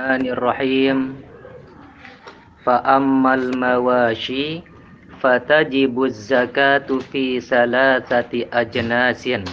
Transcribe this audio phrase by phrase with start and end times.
[0.00, 1.20] Bismillahirrahmanirrahim.
[2.64, 4.64] Fa'ammal mawashi
[5.20, 9.44] fatajibu zakatu fi salasati ajnasin.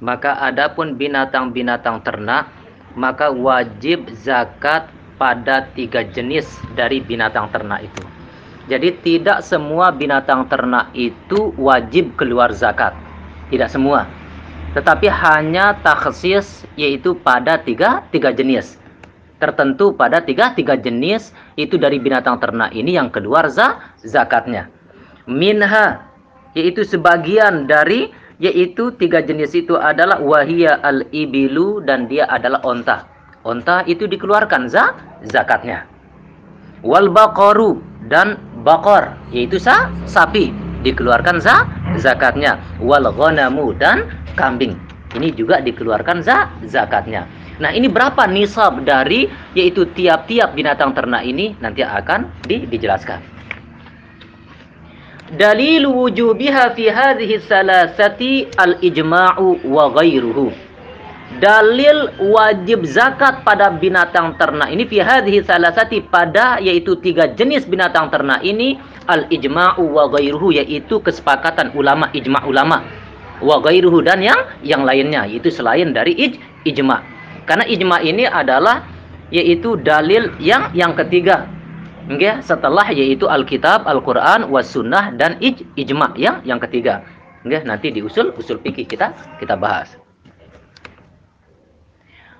[0.00, 2.48] Maka adapun binatang-binatang ternak,
[2.96, 4.88] maka wajib zakat
[5.20, 8.08] pada tiga jenis dari binatang ternak itu.
[8.72, 12.96] Jadi tidak semua binatang ternak itu wajib keluar zakat.
[13.52, 14.08] Tidak semua
[14.72, 18.78] tetapi hanya taksis yaitu pada tiga, tiga jenis
[19.38, 24.70] tertentu pada tiga, tiga jenis itu dari binatang ternak ini yang keluar za, zakatnya
[25.26, 26.04] minha
[26.52, 33.06] yaitu sebagian dari yaitu tiga jenis itu adalah wahia al-ibilu dan dia adalah onta
[33.46, 34.94] onta itu dikeluarkan za,
[35.26, 35.86] zakatnya
[36.82, 40.50] wal baqaru dan bakor yaitu sa, sapi
[40.82, 41.66] dikeluarkan za,
[41.98, 44.06] zakatnya wal ghanamu dan
[44.38, 44.78] kambing.
[45.16, 47.26] Ini juga dikeluarkan za zakatnya.
[47.58, 49.26] Nah, ini berapa nisab dari
[49.58, 53.18] yaitu tiap-tiap binatang ternak ini nanti akan di, dijelaskan.
[55.34, 60.54] Dalil wujubiha fi hadhihi salasati al-ijma'u wa ghairuhu.
[61.36, 68.08] Dalil wajib zakat pada binatang ternak ini fi hadhihi salasati pada yaitu tiga jenis binatang
[68.08, 72.80] ternak ini al-ijma'u wa ghairuhu yaitu kesepakatan ulama ijma' ulama
[73.44, 77.17] wa ghairuhu dan yang yang lainnya yaitu selain dari ij, ijma.
[77.48, 78.84] Karena ijma ini adalah
[79.32, 81.48] yaitu dalil yang yang ketiga.
[82.12, 82.44] Okay?
[82.44, 84.44] Setelah yaitu Alkitab, Al-Qur'an,
[85.16, 87.00] dan ij, ijma yang yang ketiga.
[87.48, 87.64] Okay?
[87.64, 89.96] Nanti di usul usul fikih kita kita bahas.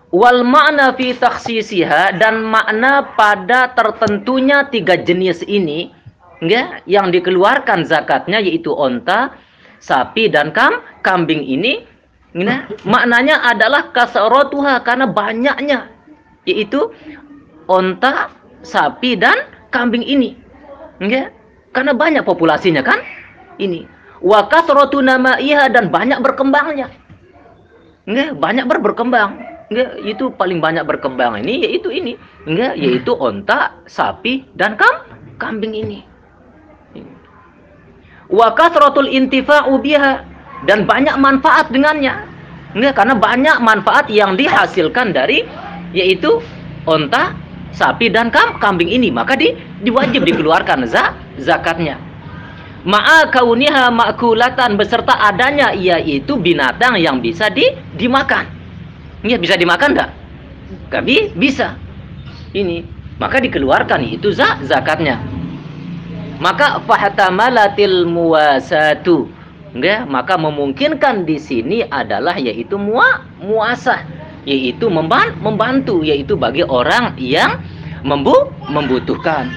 [0.08, 5.92] Wal makna fi takhsisiha dan makna pada tertentunya tiga jenis ini
[6.40, 6.80] okay?
[6.88, 9.36] yang dikeluarkan zakatnya yaitu onta,
[9.84, 11.84] sapi dan kam kambing ini
[12.36, 15.88] nah, maknanya adalah kasrotuha karena banyaknya
[16.48, 16.92] yaitu
[17.68, 18.32] onta
[18.64, 19.36] sapi dan
[19.68, 20.36] kambing ini.
[20.98, 21.30] Ya
[21.76, 22.98] karena banyak populasinya kan?
[23.60, 23.86] Ini.
[24.18, 26.90] Wa kasratu namaiha dan banyak berkembangnya.
[28.08, 29.38] Enggak banyak ber berkembang.
[29.68, 32.18] Enggak itu paling banyak berkembang ini yaitu ini.
[32.48, 35.06] Enggak yaitu onta sapi dan kam
[35.38, 36.02] kambing ini.
[38.28, 40.24] Wa kasratul intifa'u biha
[40.66, 42.24] dan banyak manfaat dengannya.
[42.74, 45.46] Enggak, karena banyak manfaat yang dihasilkan dari
[45.96, 46.42] yaitu
[46.84, 47.32] onta,
[47.72, 51.96] sapi dan kam, kambing ini, maka di diwajib dikeluarkan za, zakatnya.
[52.88, 57.66] Ma'a kauniha ma'kulatan beserta adanya yaitu binatang yang bisa di
[57.98, 58.46] dimakan.
[59.24, 60.10] Ini bisa dimakan enggak?
[60.92, 61.74] Kami bisa.
[62.52, 62.84] Ini
[63.18, 65.18] maka dikeluarkan itu za, zakatnya
[66.38, 69.26] maka fahtamalatil muwasatu
[69.72, 74.04] enggak maka memungkinkan di sini adalah yaitu mua muasah
[74.48, 77.60] yaitu membantu yaitu bagi orang yang
[78.00, 79.52] membu membutuhkan.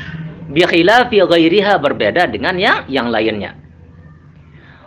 [0.51, 3.55] Bi khilafi ghairiha berbeda dengan yang yang lainnya.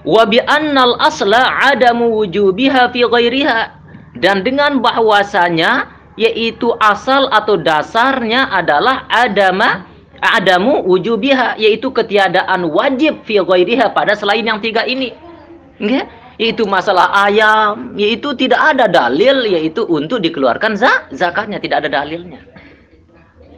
[0.04, 3.60] Wa bi annal asla adamu wujubiha fi ghairiha.
[4.20, 9.88] Dan dengan bahwasanya yaitu asal atau dasarnya adalah adama
[10.24, 15.12] adamu wujubiha yaitu ketiadaan wajib fi ghairiha pada selain yang tiga ini.
[15.76, 16.06] Nggak?
[16.40, 22.40] Yaitu masalah ayam, yaitu tidak ada dalil yaitu untuk dikeluarkan zak, zakatnya tidak ada dalilnya.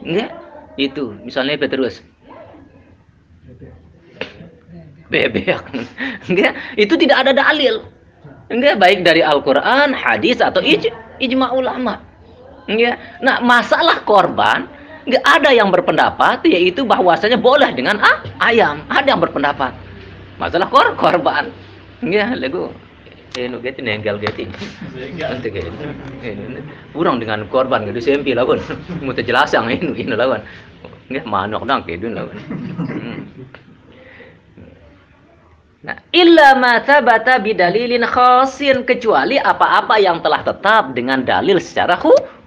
[0.03, 0.31] Nggak?
[0.77, 2.03] Itu misalnya Petrus.
[5.07, 5.63] Bebek.
[6.31, 6.53] Nggak?
[6.75, 7.87] Itu tidak ada dalil.
[8.51, 8.75] Nggak?
[8.77, 10.91] Baik dari Al-Qur'an, hadis atau ij,
[11.23, 12.03] ijma ulama.
[12.67, 13.23] Nggak?
[13.23, 14.76] Nah, masalah korban
[15.07, 18.83] nggak ada yang berpendapat yaitu bahwasanya boleh dengan ah, ayam.
[18.91, 19.71] Ada yang berpendapat.
[20.37, 21.49] Masalah kor korban.
[22.03, 22.69] Ya lagu
[23.37, 24.45] ini geti nenggal geti.
[25.17, 25.49] Nanti
[26.91, 28.59] kurang dengan korban gitu sempi lawan.
[29.01, 30.43] Mau terjelasan ini ini lawan.
[31.07, 32.37] Nggak manok dong gitu lawan.
[35.87, 41.95] Nah, illa ma thabata bidalilin khasin kecuali apa-apa yang telah tetap dengan dalil secara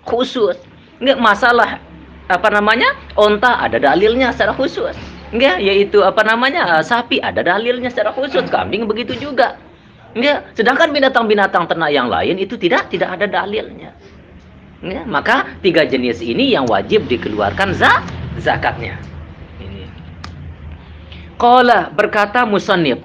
[0.05, 0.61] khusus.
[1.01, 1.81] Enggak masalah
[2.31, 2.95] apa namanya?
[3.19, 4.95] Onta ada dalilnya secara khusus.
[5.35, 6.79] Enggak yaitu apa namanya?
[6.87, 8.47] Sapi ada dalilnya secara khusus.
[8.47, 9.59] Kambing begitu juga.
[10.15, 13.91] Enggak sedangkan binatang-binatang ternak yang lain itu tidak tidak ada dalilnya.
[14.79, 18.07] Enggak maka tiga jenis ini yang wajib dikeluarkan za,
[18.39, 18.97] zakatnya.
[19.59, 19.91] Ini.
[21.35, 23.03] Qala berkata musannif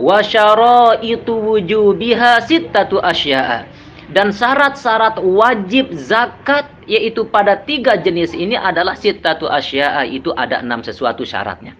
[0.00, 3.79] wa syaraitu wujubiha sittatu asya'a
[4.10, 10.82] dan syarat-syarat wajib zakat yaitu pada tiga jenis ini adalah sitatu asya'a itu ada enam
[10.82, 11.78] sesuatu syaratnya.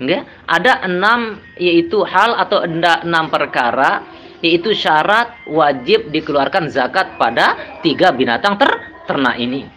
[0.00, 0.24] Enggak?
[0.46, 4.06] Ada enam yaitu hal atau enam perkara
[4.40, 8.70] yaitu syarat wajib dikeluarkan zakat pada tiga binatang ter
[9.04, 9.68] ternak ini.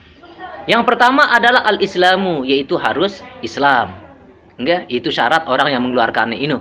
[0.64, 4.00] Yang pertama adalah al-islamu yaitu harus Islam.
[4.56, 6.56] Enggak, itu syarat orang yang mengeluarkan ini.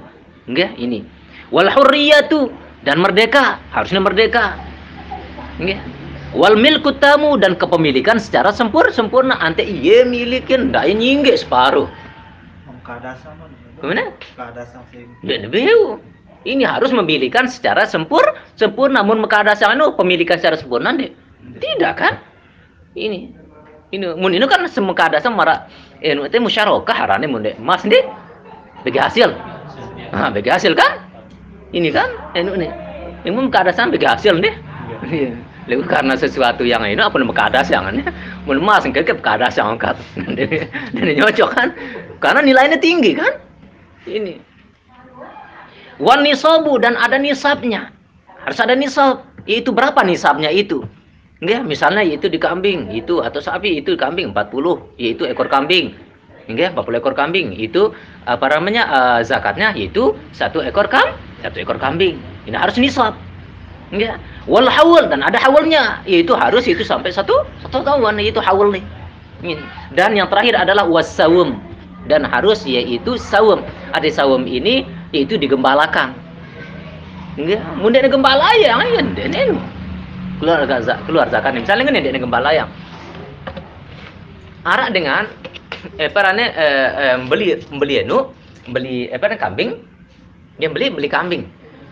[0.49, 1.07] Enggak, ini.
[1.53, 1.71] Wal
[2.83, 4.72] dan merdeka, harusnya merdeka.
[5.61, 5.81] Enggak.
[6.33, 9.37] Wal milku tamu dan kepemilikan secara sempur sempurna.
[9.37, 11.89] Ante iya milikin, ndak nyingge separuh.
[13.83, 14.15] Gimana?
[15.21, 16.01] Dan beu.
[16.43, 18.25] Ini harus memilikan secara sempur,
[18.57, 19.05] sempurna.
[19.05, 21.13] Namun mekadasan itu pemilikan secara sempurna deh.
[21.61, 22.17] Tidak kan?
[22.97, 23.31] Ini.
[23.93, 25.69] Ini mun ini kan semekadasan mara
[26.01, 27.53] enu teh musyarakah harane mun deh.
[27.61, 28.03] Mas deh.
[28.83, 29.37] Bagi hasil.
[30.17, 31.05] Ah, bagi hasil kan?
[31.77, 32.73] Ini kan enu nih.
[33.23, 34.72] Ini mun mekadasan bagi hasil deh.
[35.03, 35.35] Iya.
[35.71, 38.03] Lalu karena sesuatu yang ini apa nama kadas yang ini,
[38.47, 39.95] mun mas ke kadas yang angkat,
[40.95, 41.69] dan nyocok kan,
[42.19, 43.39] karena nilainya tinggi kan,
[44.11, 44.43] ini.
[46.03, 47.95] Wan nisabu dan ada nisabnya,
[48.43, 49.23] harus ada nisab.
[49.47, 50.83] Itu berapa nisabnya itu?
[51.43, 55.95] Enggak, misalnya itu di kambing, itu atau sapi itu di kambing 40, yaitu ekor kambing.
[56.47, 57.55] Enggak, 40 ekor kambing.
[57.55, 57.95] Itu
[58.27, 62.19] apa namanya uh, zakatnya itu satu ekor kam, satu ekor kambing.
[62.47, 63.15] Ini harus nisab.
[63.93, 64.17] Enggak.
[64.49, 68.85] Wal hawl dan ada hawalnya, yaitu harus itu sampai satu satu tahun itu hawl nih.
[69.93, 71.61] Dan yang terakhir adalah wasawum
[72.09, 73.61] dan harus yaitu sawum.
[73.93, 76.17] Ada sawum ini yaitu digembalakan.
[77.37, 79.61] Enggak, munda gembala yang ya denen.
[80.41, 81.53] Keluar zakat, keluar zakat.
[81.55, 82.69] Misalnya kan dia gembala yang
[84.67, 85.27] arak dengan
[85.99, 88.31] eh parane eh, eh, beli beli anu
[88.71, 89.71] beli eh parane kambing
[90.59, 91.43] dia beli beli kambing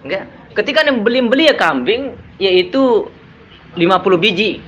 [0.06, 3.08] enggak ketika dia beli beli ya kambing yaitu
[3.78, 3.86] 50
[4.18, 4.58] biji.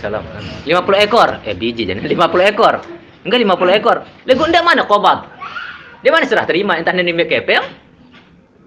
[0.00, 0.24] Salam.
[0.64, 1.28] 50 ekor.
[1.44, 2.80] Eh biji jadi 50 ekor.
[3.24, 3.96] Enggak 50 ekor.
[4.24, 5.28] Lego ndak mana kobat?
[6.00, 7.64] Dia mana serah terima entah nini kepeng?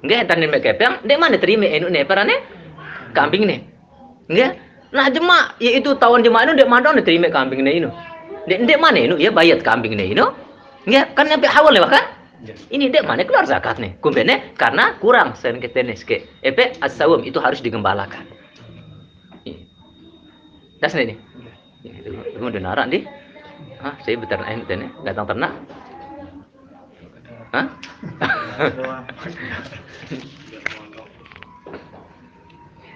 [0.05, 0.93] Enggak entah nini kepeng.
[1.07, 2.35] Dia mana terima enu ne parane
[3.17, 3.59] kambing nih
[4.29, 4.51] enggak?
[4.91, 7.87] Nah jema yaitu tahun jema itu dia mana terima kambing nih
[8.49, 9.21] Dek, dek mana ini?
[9.21, 10.25] Ya bayat kambing nih, ini.
[10.89, 12.03] Enggak, kan nyampe awal ya kan?
[12.41, 14.01] Ini dek mana keluar zakat nih?
[14.01, 16.25] Kumpene karena kurang sen ketenes ke.
[16.41, 18.25] Epe asawum itu harus digembalakan.
[20.81, 21.21] Das nih.
[21.85, 23.05] Itu mau denaran di.
[23.77, 25.53] Hah, saya beternak ini datang ternak.
[27.53, 27.69] Hah?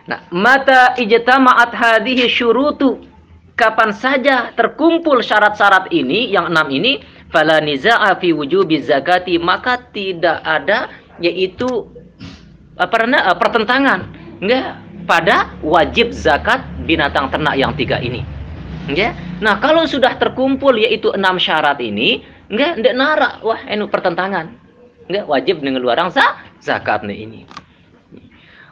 [0.09, 3.05] nah, mata ijtama'at hadhihi syurutu
[3.53, 10.41] kapan saja terkumpul syarat-syarat ini yang enam ini fala niza'a fi wujubi zakati maka tidak
[10.43, 10.91] ada
[11.21, 11.89] yaitu
[12.75, 13.99] apa namanya pertentangan.
[14.43, 18.21] Enggak pada wajib zakat binatang ternak yang tiga ini.
[18.85, 24.51] Enggak nah kalau sudah terkumpul yaitu enam syarat ini enggak enggak nara wah enu pertentangan.
[25.07, 26.11] Enggak wajib mengeluarkan
[26.59, 27.64] zakat nih ini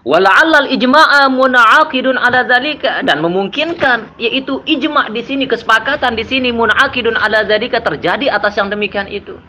[0.04, 7.16] Wala'allal ijma'a muna'aqidun ala dzalika dan memungkinkan yaitu ijma' di sini kesepakatan di sini muna'aqidun
[7.16, 9.40] ala dzalika terjadi atas yang demikian itu.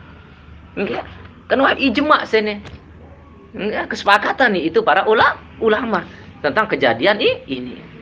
[0.78, 1.02] Enggak.
[1.50, 2.62] Wah ijma' sini.
[3.50, 6.00] Enggak kesepakatan nih itu para ulama ulama
[6.38, 7.18] tentang kejadian
[7.50, 7.93] ini.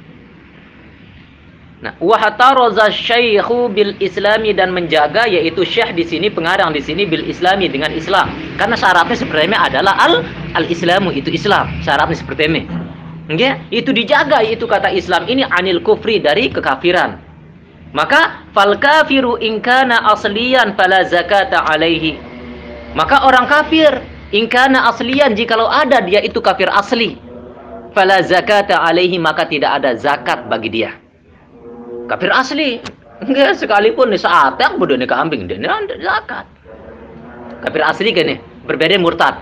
[1.82, 7.26] Nah, wahataraza syaikhu bil islami dan menjaga yaitu syekh di sini pengarang di sini bil
[7.26, 8.30] islami dengan Islam.
[8.54, 10.22] Karena syaratnya sebenarnya adalah al
[10.54, 11.82] al islamu itu Islam.
[11.82, 12.62] Syaratnya seperti ini.
[13.34, 13.58] Okay?
[13.74, 17.18] Itu dijaga itu kata Islam ini anil kufri dari kekafiran.
[17.90, 22.14] Maka fal kafiru inkana asliyan fala zakata alaihi.
[22.94, 23.98] Maka orang kafir
[24.30, 27.18] inkana asliyan jikalau ada dia itu kafir asli
[27.90, 31.01] fala zakata alaihi maka tidak ada zakat bagi dia
[32.12, 32.70] kafir asli.
[33.24, 35.70] Enggak sekalipun nih saat yang bodoh nih kambing dia nih
[36.04, 36.44] zakat.
[37.64, 38.36] Kafir asli nih
[38.68, 39.40] berbeda murtad.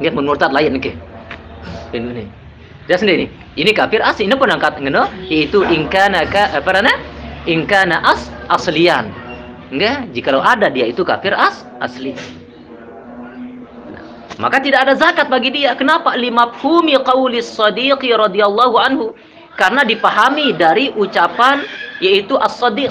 [0.00, 0.96] Enggak murtad lain nih
[1.92, 2.24] ini
[2.88, 3.28] dia sendiri.
[3.58, 6.96] Ini kafir asli ini penangkat ngono itu ingkana ka apa namanya?
[7.44, 9.12] Ingkana as aslian.
[9.68, 12.16] Enggak jikalau ada dia itu kafir as asli.
[14.40, 15.76] Maka tidak ada zakat bagi dia.
[15.76, 16.16] Kenapa?
[16.16, 19.12] Lima fumi qaulis sadiqi radhiyallahu anhu
[19.60, 21.60] karena dipahami dari ucapan
[22.00, 22.88] yaitu as-siddiq.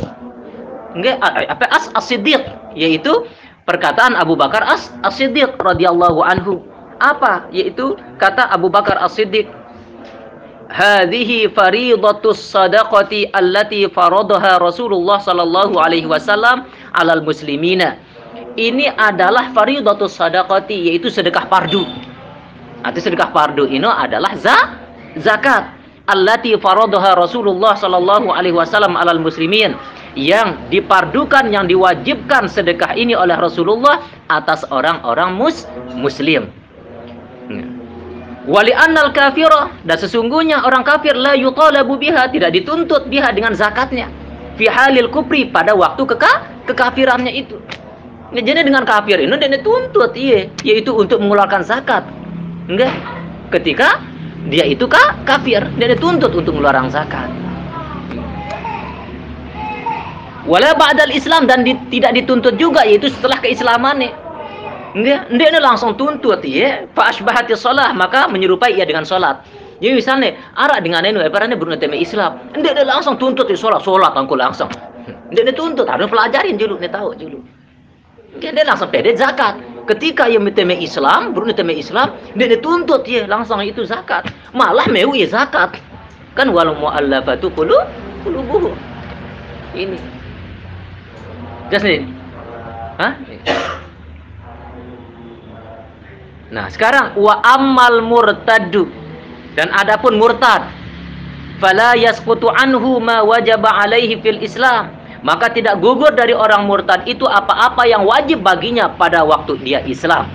[0.93, 1.17] Enggak
[1.49, 2.45] apa as as-siddiq
[2.77, 3.25] yaitu
[3.65, 6.61] perkataan Abu Bakar as as-siddiq radhiyallahu anhu.
[7.01, 7.49] Apa?
[7.49, 9.49] Yaitu kata Abu Bakar as-siddiq
[10.69, 17.97] hadhihi faridatus sadaqati allati faradaha Rasulullah sallallahu alaihi wasallam alal muslimina.
[18.53, 21.81] Ini adalah faridatus sadaqati yaitu sedekah fardu.
[22.85, 24.55] Arti sedekah fardu ini adalah za
[25.17, 25.78] zakat
[26.09, 29.77] allati faradaha Rasulullah sallallahu alaihi wasallam alal muslimin
[30.17, 36.49] yang dipardukan yang diwajibkan sedekah ini oleh Rasulullah atas orang-orang mus muslim.
[38.49, 44.09] Wali annal kafira dan sesungguhnya orang kafir la yutalabu biha tidak dituntut biha dengan zakatnya.
[44.59, 47.55] fi halil kupri pada waktu keka kekafirannya itu.
[48.29, 52.03] Nah, jadi dengan kafir ini dia tuntut iya, yaitu untuk mengeluarkan zakat.
[52.67, 52.91] Enggak.
[53.49, 53.97] Ketika
[54.47, 57.27] dia itu kah kafir, dia dituntut untuk mengeluarkan zakat.
[60.47, 64.15] Wala ba'dal Islam dan di, tidak dituntut juga yaitu setelah keislamannya.
[64.97, 66.89] Enggak, dia langsung tuntut ya.
[66.97, 69.45] Fa asbahati shalah maka menyerupai ia dengan salat.
[69.79, 72.51] Jadi misalnya arak dengan ini ibaratnya bernama Islam.
[72.59, 74.67] Dia, dia langsung tuntut di sholat, sholat aku langsung.
[75.31, 77.39] Dia, dia tuntut, harus pelajarin dulu, dia tahu dulu.
[78.43, 79.55] Dia, dia langsung pede zakat.
[79.89, 84.29] Ketika ia miteme Islam, bernama Islam, dia, dia tuntut ya langsung itu zakat.
[84.53, 85.81] Malah mau ya zakat.
[86.37, 87.73] Kan walau mu'allafatu qulu
[88.21, 88.77] qulubuhum.
[89.73, 89.97] Ini.
[91.73, 92.01] Jelas nih?
[93.01, 93.13] Hah?
[96.53, 98.93] Nah, sekarang wa amal murtadu
[99.57, 100.69] dan adapun murtad
[101.57, 107.27] fala yasqutu anhu ma wajaba alaihi fil Islam maka tidak gugur dari orang murtad itu
[107.27, 110.27] apa-apa yang wajib baginya pada waktu dia Islam.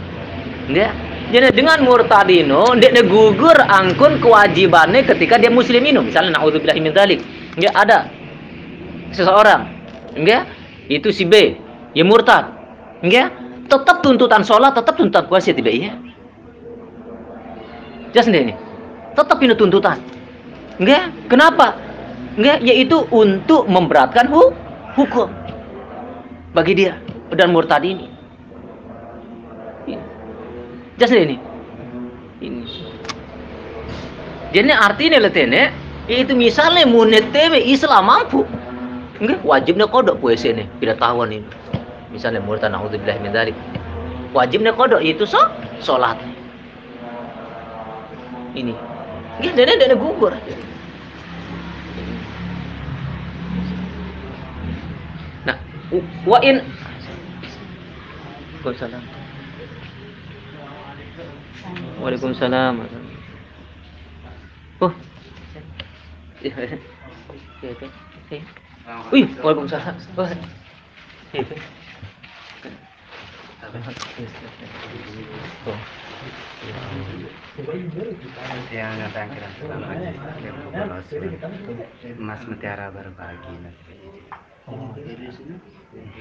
[0.68, 0.92] Ya.
[1.32, 5.98] Jadi dengan murtad ini dia gugur angkun kewajibannya ketika dia muslim ini.
[5.98, 7.20] Misalnya naudzubillah min dzalik.
[7.56, 8.10] Ya ada
[9.14, 9.70] seseorang,
[10.18, 10.42] ya,
[10.90, 11.56] itu si B
[11.96, 12.50] ya murtad
[13.00, 13.32] enggak
[13.70, 15.96] tetap tuntutan sholat tetap tuntutan puasa tidak iya
[18.12, 18.52] jelas ini
[19.14, 19.96] tetap ini tuntutan
[20.76, 21.78] enggak kenapa
[22.36, 24.52] enggak yaitu untuk memberatkan hu
[24.94, 25.28] hukum
[26.54, 26.98] bagi dia
[27.34, 28.08] dan murtad ini
[30.98, 31.36] jelas ini
[32.38, 32.62] ini
[34.54, 35.74] jadi artinya letene
[36.06, 38.46] itu misalnya muneteme Islam mampu
[39.22, 41.46] Enggak, wajibnya kodok puasa ini, tidak tahuan ini.
[42.10, 43.54] Misalnya murtad naudzubillah min dzalik.
[44.34, 45.38] Wajibnya kodok itu so,
[45.78, 46.18] salat.
[48.58, 48.74] Ini.
[49.38, 50.34] Enggak, dia dia gugur.
[55.46, 55.56] Nah,
[56.26, 56.60] wa in
[58.64, 59.04] Waalaikumsalam.
[62.00, 62.74] Waalaikumsalam.
[64.80, 64.92] Oh.
[66.40, 66.76] Ya, ya,
[68.32, 68.40] ya.
[69.12, 69.96] Wih, Waalaikumsalam.
[75.68, 75.78] Oh.
[78.72, 79.48] yang datang kira
[82.16, 83.56] Mas Mutiara berbagi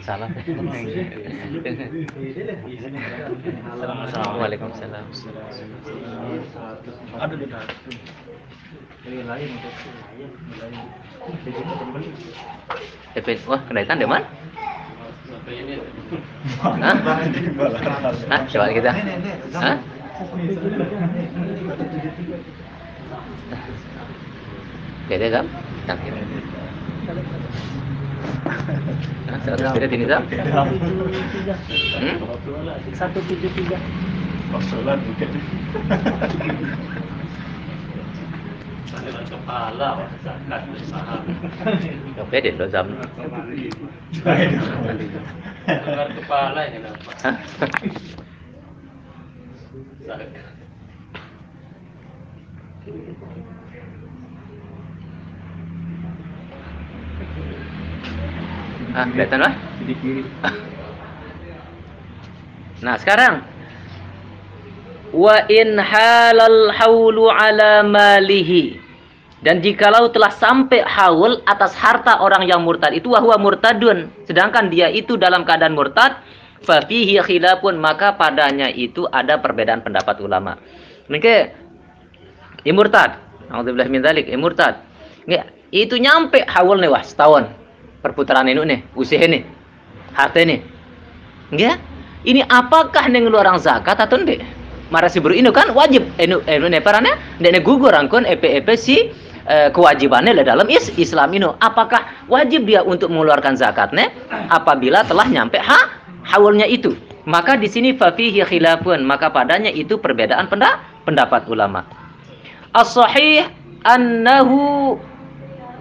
[0.03, 0.35] Salam.
[4.03, 5.07] Assalamualaikum salam.
[7.15, 7.47] Ada di
[9.23, 9.49] lain
[13.47, 14.27] wah kenaikan di mana?
[16.59, 16.75] Hah?
[18.27, 18.41] Hah?
[18.51, 18.91] Coba kita.
[19.55, 19.79] Hah?
[25.07, 25.45] Beda kan?
[25.87, 26.11] Tangkir.
[29.43, 30.21] Seratus beda ini tak?
[32.95, 33.77] Satu tujuh tiga.
[34.51, 35.29] Masalah bukan.
[39.43, 40.61] kepala zakat
[42.15, 42.87] Yang pede loh zam.
[45.67, 47.11] Dengar kepala ini kenapa?
[58.93, 59.53] Ah, kelihatan lah?
[62.85, 63.41] Nah, sekarang
[65.09, 68.77] wa in halal haulu ala malihi
[69.41, 74.89] dan jikalau telah sampai haul atas harta orang yang murtad itu wahwa murtadun sedangkan dia
[74.89, 76.21] itu dalam keadaan murtad
[76.61, 80.61] fafihi khilafun maka padanya itu ada perbedaan pendapat ulama.
[81.09, 81.49] Oke.
[82.61, 83.17] Ya murtad.
[83.49, 84.85] Alhamdulillah min dzalik, ya murtad.
[85.25, 87.62] Nggak, itu nyampe haul nih wah setahun
[88.03, 89.47] perputaran ini nih, usia ini.
[90.11, 90.59] Harta ini.
[91.55, 91.77] Nggak?
[92.23, 94.43] Ini apakah nih ngeluaran zakat atau enggak?
[94.91, 99.09] Marasi buru ini kan wajib enu enu ne parane ne gugur angkon EP EP si
[99.49, 101.49] eh, kewajibannya dalam is Islam ini.
[101.59, 104.13] Apakah wajib dia untuk mengeluarkan zakatnya
[104.53, 105.89] apabila telah nyampe ha
[106.29, 106.93] haulnya itu?
[107.23, 110.51] Maka di sini fafihi khilafun, maka padanya itu perbedaan
[111.07, 111.87] pendapat ulama.
[112.75, 113.47] As-sahih
[113.87, 114.99] annahu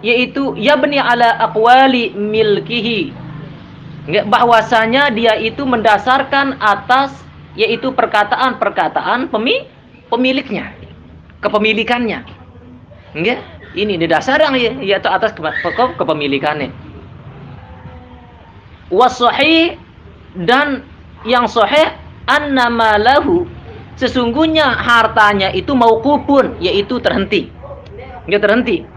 [0.02, 3.14] yaitu yabni ala aqwali milkihi.
[4.26, 7.14] Bahwasanya dia itu mendasarkan atas
[7.54, 9.71] yaitu perkataan-perkataan pemi,
[10.11, 10.75] pemiliknya
[11.38, 12.26] kepemilikannya.
[13.14, 13.38] Enggak
[13.78, 16.75] ini di dasar yang yaitu atas pokok kepemilikannya.
[18.90, 19.78] Wasohi
[20.35, 20.85] dan
[21.25, 21.94] yang sahih
[22.26, 23.47] annama lahu
[23.97, 27.54] sesungguhnya hartanya itu mau kupun yaitu terhenti.
[28.26, 28.92] Enggak terhenti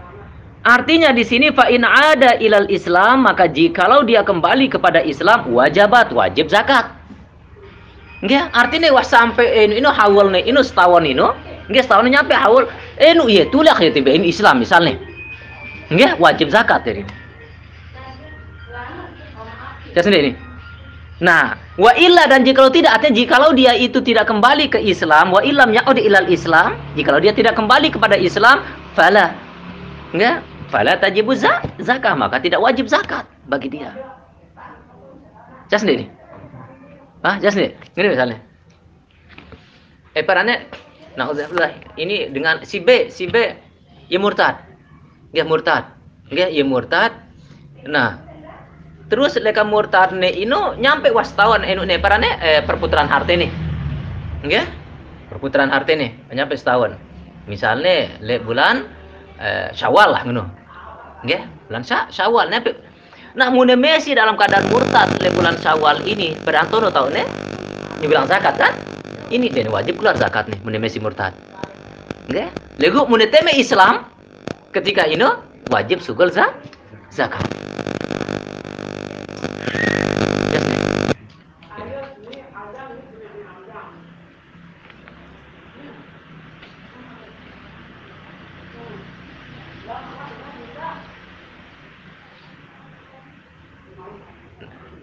[0.66, 6.10] Artinya di sini fa in ada ilal Islam maka jikalau dia kembali kepada Islam wajibat
[6.10, 6.90] wajib zakat.
[8.26, 11.22] Nggih, artinya wah sampai ini ini hawal nih, ini setahun ini,
[11.70, 12.66] nggih setahun nyampe hawal,
[12.98, 14.98] nu iya tulah ya tiba ini Islam misalnya.
[15.86, 17.06] Nggih, wajib zakat ini.
[19.94, 20.34] Saya sendiri.
[21.22, 25.46] Nah, wa illa dan jikalau tidak artinya jikalau dia itu tidak kembali ke Islam, wa
[25.46, 28.66] illam ya'ud ilal Islam, jikalau dia tidak kembali kepada Islam,
[28.98, 29.32] fala.
[30.10, 30.55] Enggak?
[30.66, 33.94] Fala tajibu za- zakah, maka tidak wajib zakat bagi dia.
[35.70, 36.04] Saya sendiri.
[37.22, 37.72] Hah, saya sendiri.
[37.94, 38.38] Ini misalnya.
[40.16, 40.66] Eh, perannya
[41.16, 41.32] Nah,
[41.96, 43.40] ini dengan si B, si B
[44.12, 44.60] ya murtad.
[45.32, 45.96] Dia murtad.
[46.28, 47.16] Dia ya murtad.
[47.88, 48.20] Nah,
[49.08, 53.48] terus leka murtad ne ino nyampe wastawan eno ne parane eh, perputaran harta nih.
[54.44, 54.64] Nggih?
[55.32, 57.00] Perputaran harta nih nyampe setahun.
[57.48, 58.84] Misalnya le bulan
[59.40, 60.44] eh, Syawal lah ngono.
[61.24, 61.42] Nggih?
[61.70, 62.76] Bulan Sya Syawal nyampe
[63.36, 67.20] Nah, mune Messi dalam keadaan murtad le bulan Syawal ini berantono tahu ne?
[68.00, 68.72] Bilang zakat kan?
[69.28, 71.36] Ini dia wajib keluar zakat nih mune Messi murtad.
[72.32, 72.48] Nggih?
[72.80, 74.08] Lego teme Islam
[74.72, 75.28] ketika ini
[75.68, 76.48] wajib sugul za
[77.12, 77.44] zakat.
[80.52, 80.86] Yes, nih.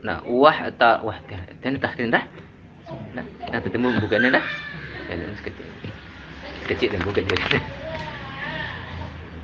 [0.04, 1.18] Nah, wah atau wah,
[1.64, 2.28] dan tahrin dah.
[3.16, 4.46] Nah, nah ketemu bukannya dah.
[5.08, 5.32] Ya, dan
[6.68, 6.92] kecil.
[6.92, 7.60] Dan bukan jadi.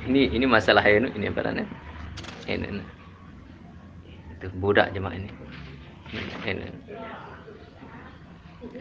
[0.04, 1.64] Ini ini masalah ini ini apa namanya?
[2.44, 2.84] Ini, ini.
[4.36, 5.32] Itu budak jemaah ini.
[6.44, 6.68] Ini.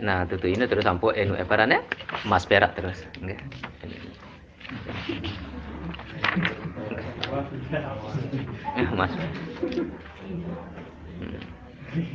[0.04, 1.88] Nah, itu tuh ini terus sampo enu apa namanya?
[2.28, 3.00] Mas perak terus.
[3.24, 3.40] Enggak.
[8.76, 9.12] Eh, mas.
[11.20, 11.59] Hmm.
[11.90, 12.06] Ini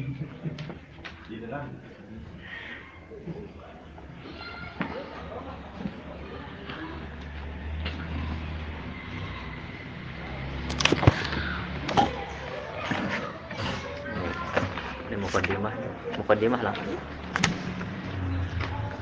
[15.18, 15.74] mukaddimah,
[16.22, 16.78] mukaddimah lah.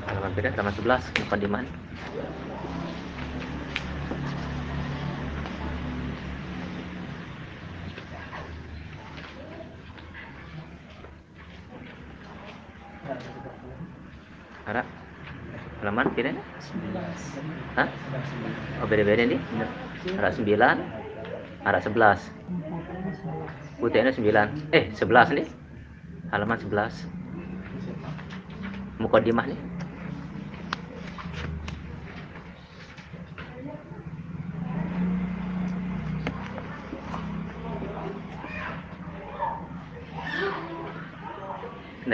[0.09, 1.61] Halaman beda halaman 11 mukaddimah.
[14.63, 14.87] Ada
[16.13, 16.29] kira
[17.73, 17.89] Hah?
[18.81, 19.41] Oh beda-beda nih.
[20.17, 20.77] Ada 9,
[21.65, 22.29] ada 11.
[23.81, 24.49] Putihnya 9.
[24.69, 25.47] Eh, 11 nih.
[26.29, 26.93] Halaman 11.
[29.01, 29.59] Mukaddimah nih.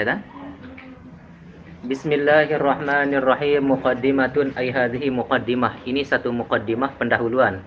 [0.10, 0.29] Kan?
[1.90, 3.66] Bismillahirrahmanirrahim.
[3.66, 5.82] Muqaddimatun ay hadhihi muqaddimah.
[5.90, 7.66] Ini satu muqaddimah pendahuluan.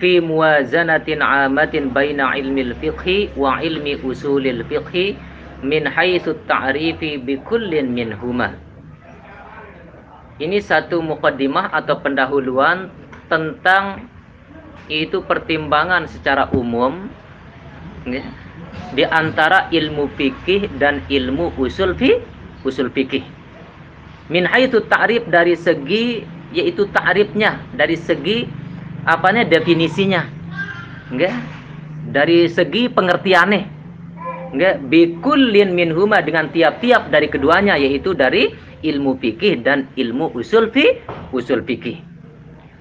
[0.00, 5.20] Fi muwazanatin amatin baina ilmi al-fiqhi wa ilmi usulil fiqhi
[5.60, 8.56] min haitsu ta'rifi bi kullin minhuma
[10.36, 12.92] ini satu muqaddimah atau pendahuluan
[13.32, 14.04] tentang
[14.92, 17.08] itu pertimbangan secara umum
[18.92, 22.20] di antara ilmu fikih dan ilmu usul fi
[22.66, 23.22] usul fikih.
[24.26, 28.50] Min haitsu ta'rif dari segi yaitu ta'rifnya, dari segi
[29.06, 30.26] apanya definisinya.
[31.14, 31.34] Enggak?
[32.10, 33.62] Dari segi pengertiannya.
[34.50, 34.82] Enggak?
[35.22, 38.50] Kullin minhuma dengan tiap-tiap dari keduanya yaitu dari
[38.82, 40.98] ilmu fikih dan ilmu usul fi
[41.30, 42.02] usul fikih.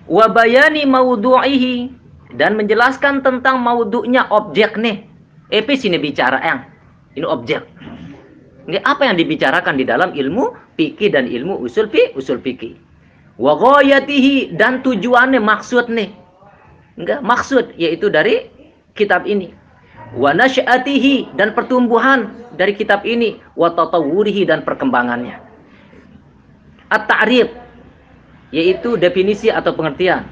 [0.06, 1.90] Wa bayani maudhu'ihi
[2.38, 5.06] dan menjelaskan tentang maudhu'nya objek nih.
[5.54, 6.60] Epi sini bicara yang
[7.14, 7.66] ini objek.
[8.66, 12.74] Nggak, apa yang dibicarakan di dalam ilmu fikih dan ilmu usul fi usul fikih.
[13.38, 16.10] Wa ghayatihi dan tujuannya maksud nih.
[16.98, 18.50] Enggak, maksud yaitu dari
[18.98, 19.54] kitab ini.
[20.18, 25.44] Wa nasyatihi dan pertumbuhan dari kitab ini, wa tatawurihi dan perkembangannya.
[26.90, 27.52] At-ta'rif
[28.56, 30.24] yaitu definisi atau pengertian.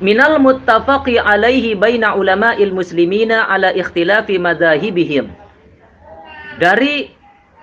[0.00, 5.28] Minal muttafaqi alaihi baina ulama'il muslimina ala ikhtilafi madahibihim
[6.60, 7.16] dari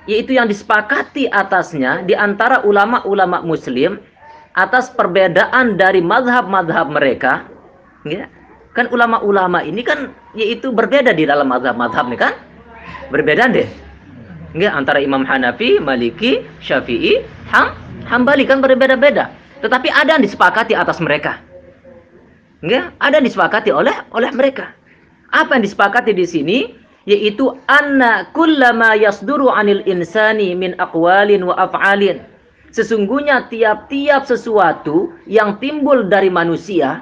[0.09, 4.01] yaitu yang disepakati atasnya di antara ulama-ulama muslim
[4.57, 7.45] atas perbedaan dari mazhab-mazhab mereka
[8.09, 8.25] ya.
[8.73, 12.33] kan ulama-ulama ini kan yaitu berbeda di dalam mazhab-mazhab nih kan
[13.13, 13.69] berbeda deh
[14.55, 17.19] Nggak, antara Imam Hanafi, Maliki, Syafi'i,
[17.51, 17.75] Ham,
[18.07, 19.29] Hambali kan berbeda-beda.
[19.59, 21.37] Tetapi ada yang disepakati atas mereka.
[22.63, 24.73] Enggak, ada disepakati oleh oleh mereka.
[25.29, 26.57] Apa yang disepakati di sini?
[27.07, 32.19] Yaitu anna kullama yasduru anil insani min aqwalin wa af'alin.
[32.75, 36.99] Sesungguhnya tiap-tiap sesuatu yang timbul dari manusia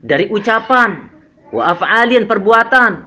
[0.00, 1.12] dari ucapan
[1.52, 3.04] wa af'alin perbuatan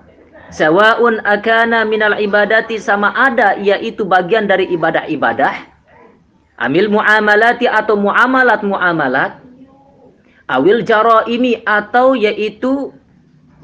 [0.53, 5.65] sawaun akana minal ibadati sama ada yaitu bagian dari ibadah-ibadah
[6.61, 9.41] amil muamalati atau muamalat muamalat
[10.45, 12.93] awil jaraimi atau yaitu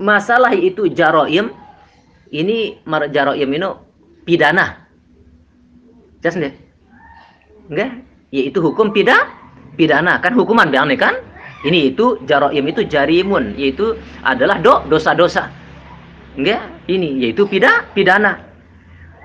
[0.01, 1.53] masalah itu jaroim
[2.29, 3.69] ini mar jaroim ini
[4.25, 4.85] pidana.
[6.21, 6.53] Jelas nih
[7.69, 7.91] enggak
[8.29, 9.29] yaitu hukum pida
[9.77, 10.21] pidana.
[10.21, 11.17] Kan hukuman biang kan?
[11.65, 13.57] Ini itu jaroim itu jarimun.
[13.57, 15.49] Yaitu adalah do dosa-dosa.
[16.37, 18.45] Enggak ini yaitu pida pidana.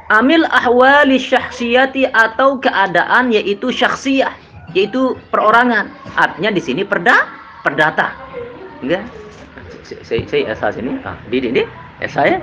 [0.09, 4.33] Amil ahwali syakhsiyati atau keadaan yaitu syakhsiyah.
[4.73, 5.93] Yaitu perorangan.
[6.17, 7.29] Artinya di sini perda
[7.61, 8.17] perdata.
[8.81, 9.05] Enggak
[9.85, 10.97] saya saya asal sini.
[11.05, 12.37] Ah di di ya saya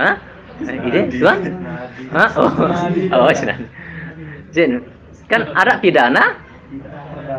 [0.00, 0.16] Hah?
[0.60, 1.40] Ide, tuan?
[2.12, 2.28] Hah?
[2.36, 2.52] Oh,
[3.16, 3.64] oh, senang.
[4.52, 4.84] Jen,
[5.28, 6.36] kan arak pidana,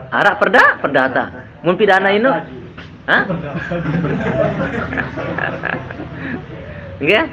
[0.10, 1.30] arak perda, perdata.
[1.62, 2.30] Mun pidana ini,
[3.06, 3.24] hah?
[7.02, 7.26] Enggak?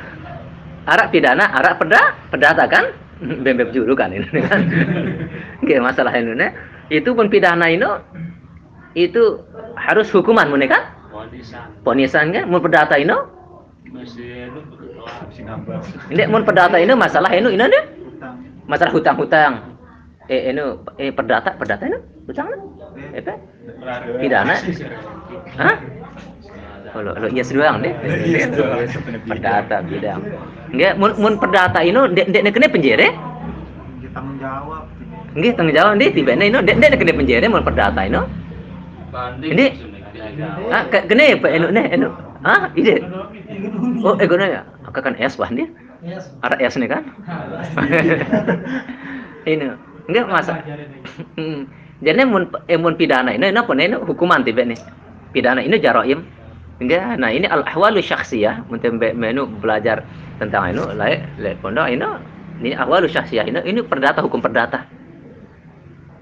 [0.88, 2.01] Arak pidana, arak perda,
[2.33, 2.85] perdata kan?
[3.19, 4.61] Bembem juru kan ini kan.
[5.61, 6.49] Enggak masalah ini.
[6.88, 7.85] Itu pun pidana ini
[8.97, 9.45] itu
[9.77, 10.97] harus hukuman mun kan?
[11.85, 12.49] Ponisan kan?
[12.49, 13.12] Mun perdata ini
[16.12, 17.85] ini mun perdata ini masalah ini ini deh.
[18.68, 19.64] Masalah hutang-hutang.
[20.29, 20.61] Eh ini
[21.01, 21.96] eh perdata perdata ini
[22.29, 22.53] hutang
[23.16, 23.33] Eh apa?
[24.20, 24.55] Pidana.
[25.57, 25.77] Hah?
[26.96, 27.92] Oh, lo, lo iya sedoang deh.
[29.24, 30.20] Perdata bidang.
[30.68, 33.09] Enggak, mun, mun perdata ini dek dek kena penjara.
[34.12, 34.85] tanggung jawab
[35.37, 38.20] Nggih, tanggung jawab deh tiba ini dek dek kena penjara mun perdata ini.
[39.48, 39.64] Ini
[40.68, 42.09] ah ke- kena apa enu ne enu.
[42.46, 43.03] Ah, ide.
[44.07, 44.62] Oh, eh guna ya.
[44.87, 45.66] Aku kan es bah dia.
[46.42, 47.03] Ada es nih kan?
[49.51, 49.74] ini.
[50.09, 50.53] Enggak masa.
[51.98, 54.79] Jadi mun eh, mun pidana ini apa nih hukuman tiba nih.
[55.35, 56.22] Pidana ini jaroim.
[56.79, 57.18] Enggak.
[57.18, 58.70] Nah, ini al ahwalu syakhsiyah.
[58.70, 60.07] Mun tembe menu belajar
[60.38, 62.07] tentang ini lain lain pondok ini
[62.62, 64.87] ini ahwalu syakhsiyah ini ini perdata hukum perdata.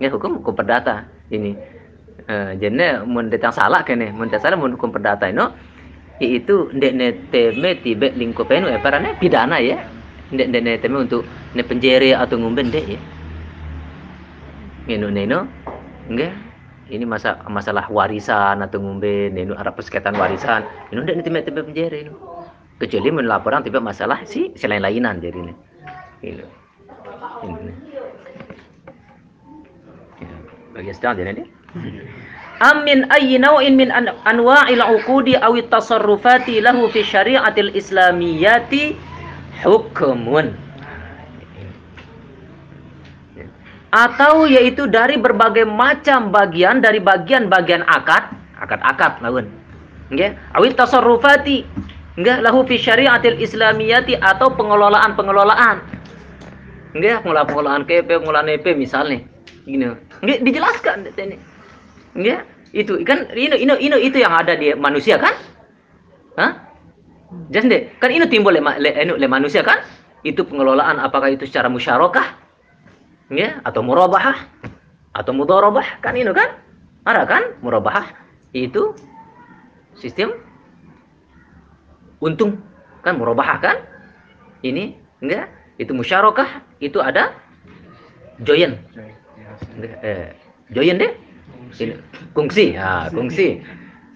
[0.01, 1.55] Ya hukum hukum perdata ini.
[2.27, 5.47] Uh, jadi mun datang salah kene, mun datang salah mun hukum perdata ini
[6.17, 9.77] itu ndek ne teme tibe lingkup enu ya parane pidana ya.
[10.33, 11.63] Ndek ndek ne teme untuk ne
[12.17, 13.01] atau ngumben dek ya.
[14.87, 15.45] Menu neno
[16.09, 16.33] enggak
[16.87, 21.61] ini masa masalah warisan atau ngumben neno arah persengketaan warisan ini ndek ne teme teme
[21.61, 22.13] penjere ini.
[22.77, 25.55] Kecuali mun laporan tiba masalah si selain lainan jadi ini.
[26.21, 26.45] Ini.
[27.45, 27.73] Ini.
[30.21, 30.37] Ya,
[30.77, 31.45] Bagi start dia ni.
[32.57, 38.97] Am min ayyi naw'in min an anwa'il 'uqudi aw at-tasarrufati lahu fi syari'atil islamiyyati
[39.61, 40.57] hukmun.
[43.93, 48.29] Atau yaitu dari berbagai macam bagian dari bagian-bagian akad,
[48.61, 49.49] akad-akad lawan.
[50.13, 51.65] Nggih, awit tasarrufati.
[52.17, 55.85] Nggih, lahu fi syari'atil islamiyyati atau pengelolaan-pengelolaan.
[56.97, 59.21] Nggih, pengelolaan-pengelolaan KP, pengelolaan EP misalnya.
[59.69, 59.93] Gini.
[60.25, 61.56] Nggih, dijelaskan ini.
[62.17, 62.39] Nggih,
[62.73, 65.37] itu kan ini ini ini itu yang ada di manusia kan?
[66.41, 66.53] Hah?
[67.53, 67.83] Jelas deh.
[68.01, 69.85] Kan ini timbul le, le, le, le manusia kan?
[70.25, 72.43] Itu pengelolaan apakah itu secara musyarakah?
[73.29, 74.39] Ya, atau murabahah
[75.13, 76.57] atau mudharabah kan ini kan?
[77.07, 78.11] Ada kan murabahah
[78.55, 78.95] itu
[79.99, 80.35] sistem
[82.23, 82.63] untung
[83.05, 83.77] kan murabahah kan?
[84.65, 85.53] Ini enggak?
[85.77, 87.37] Itu musyarakah itu ada
[88.41, 88.81] join.
[90.01, 90.33] Eh,
[90.73, 91.26] join deh.
[92.37, 93.59] Kongsi, ha, kongsi.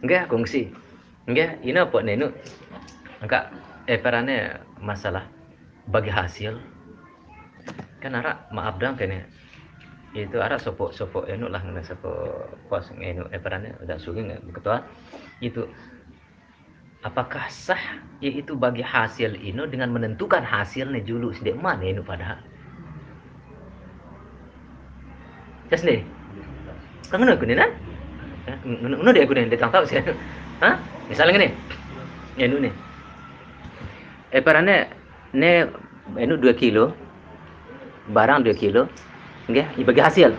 [0.01, 0.71] Enggak, kongsi.
[1.27, 1.99] Enggak, ini apa?
[2.03, 2.27] Ini
[3.21, 3.45] enggak
[3.91, 4.37] eh perane
[4.79, 5.27] masalah
[5.91, 6.57] bagi hasil.
[7.99, 9.27] Kan ara maaf dong kene.
[10.15, 12.11] Itu ara sopo sopo enu lah ngene sopo
[12.67, 14.79] pos ngenu eh perane udah sugi enggak ketua.
[15.43, 15.67] Itu
[17.03, 17.81] apakah sah
[18.21, 22.37] yaitu bagi hasil ini dengan menentukan hasilnya dulu sedek mana ini padahal
[25.71, 26.03] Just nih.
[27.11, 27.71] Kan ngono kunin kan?
[28.65, 29.99] Ngono dia kunin dia tahu sih.
[31.11, 31.49] Misalnya gini.
[32.39, 32.63] Ya nu.
[34.31, 34.87] Eh parane
[35.35, 35.67] ne
[36.15, 36.95] enu 2 kilo.
[38.15, 38.87] Barang 2 kilo.
[39.51, 40.31] Nggih, bagi hasil.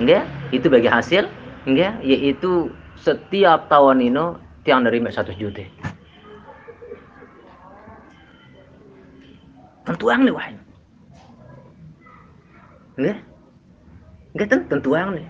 [0.00, 0.24] Nggih,
[0.56, 1.28] itu bagi hasil.
[1.68, 5.60] Nggih, yaitu setiap tahun ini tiang nerima 100 juta.
[9.84, 10.48] Tentuang nih wah.
[12.96, 13.16] Nggih.
[14.32, 15.26] Nggih ten tentuang nih.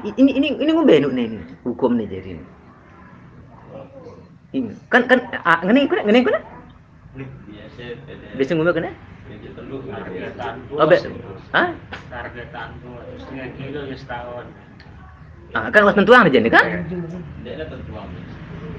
[0.00, 1.36] Ini ini ini ngombe nu nih
[1.68, 2.44] hukum nih jadi ini.
[4.56, 4.72] Ini.
[4.88, 6.40] Kan kan ah, ngene kuna ngene kuna
[8.40, 8.90] biasa ngombe kuna
[10.80, 10.96] oh be
[11.52, 11.68] ah
[12.08, 14.46] Targetan tuh setengah kilo ya setahun.
[15.52, 16.64] ah kan was tentuang aja nih kan?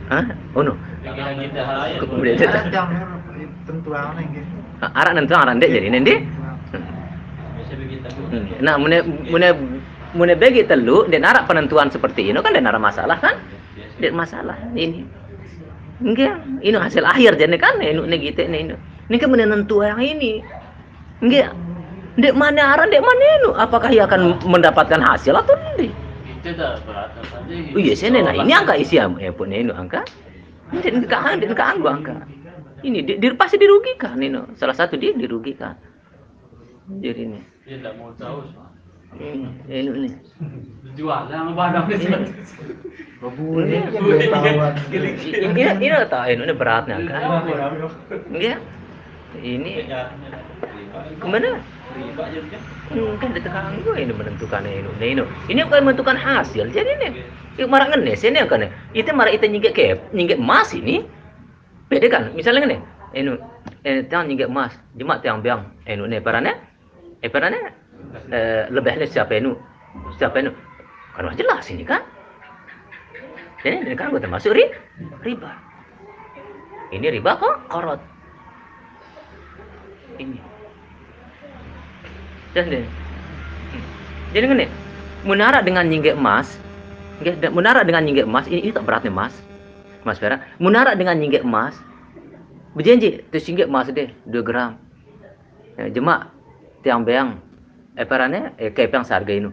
[0.10, 0.26] Ah
[0.58, 0.73] oh no.
[2.02, 2.82] Kemudian Ada saya
[3.38, 4.54] yang tentuan gitu.
[4.82, 6.15] arak nentuang arak dek jadi nanti.
[8.62, 9.49] Nah, mune mune
[10.13, 13.38] mune bagi telu dan narak penentuan seperti ini kan dan narak masalah kan?
[13.99, 15.06] Dek masalah ini.
[16.04, 18.73] Enggak, ini hasil akhir jadi kan ini ini gitu ini.
[19.10, 20.41] Ini kan menentu yang ini.
[21.21, 21.54] Enggak.
[22.13, 23.49] Dek mana aran dek mana ini?
[23.58, 25.93] Apakah ia akan mendapatkan hasil atau tidak?
[27.73, 30.04] Oh iya, sini nah ini angka isi ya pun ini angka.
[30.84, 32.28] Dan kan dan kan angka.
[32.84, 34.43] Ini di, di- pasti dirugikan ini.
[34.60, 35.71] Salah satu dia dirugikan.
[36.99, 37.39] Jadi ini.
[37.63, 38.43] Dia tidak mau tahu.
[39.17, 40.10] Ini ini.
[40.93, 42.23] Jual lah barang gue tahuan.
[43.23, 43.78] ini
[45.47, 47.39] ini ini tahu ini, beratnya kan
[48.28, 48.60] enggak
[49.39, 49.88] ini
[51.19, 51.63] ke mana
[52.93, 57.21] Hmm, kan ditekan gue ini menentukan ini ini ini bukan menentukan hasil jadi ini
[57.54, 58.65] itu marah ngenes ini kan
[58.97, 61.06] itu marah itu nyinggit ke nyinggit emas ini
[61.93, 62.78] beda kan misalnya ini
[63.13, 63.30] ini
[63.86, 66.58] ini tiang nyinggit emas jemaat tiang biang ini ini parane
[67.21, 67.83] eh parane
[68.32, 69.56] eh lebihnya siapa ini
[70.18, 70.52] siapa ini
[71.13, 72.02] kan jelas ini kan
[73.63, 74.68] jadi ini kan gue termasuk ri,
[75.24, 75.56] riba.
[76.92, 78.02] Ini riba kok korot.
[80.20, 80.38] Ini.
[82.54, 83.84] Hmm.
[84.36, 84.68] Jadi gini,
[85.24, 86.60] menara dengan nyinggir emas,
[87.50, 89.34] menara dengan nyinggir emas ini, ini tak beratnya emas.
[90.04, 91.74] Mas Vera, menara dengan nyinggir emas,
[92.76, 94.76] berjanji tu singgit emas deh 2 gram.
[95.80, 96.28] Jemaah
[96.84, 97.39] tiang beang,
[97.93, 99.49] eh parane, eh yang seharga ini.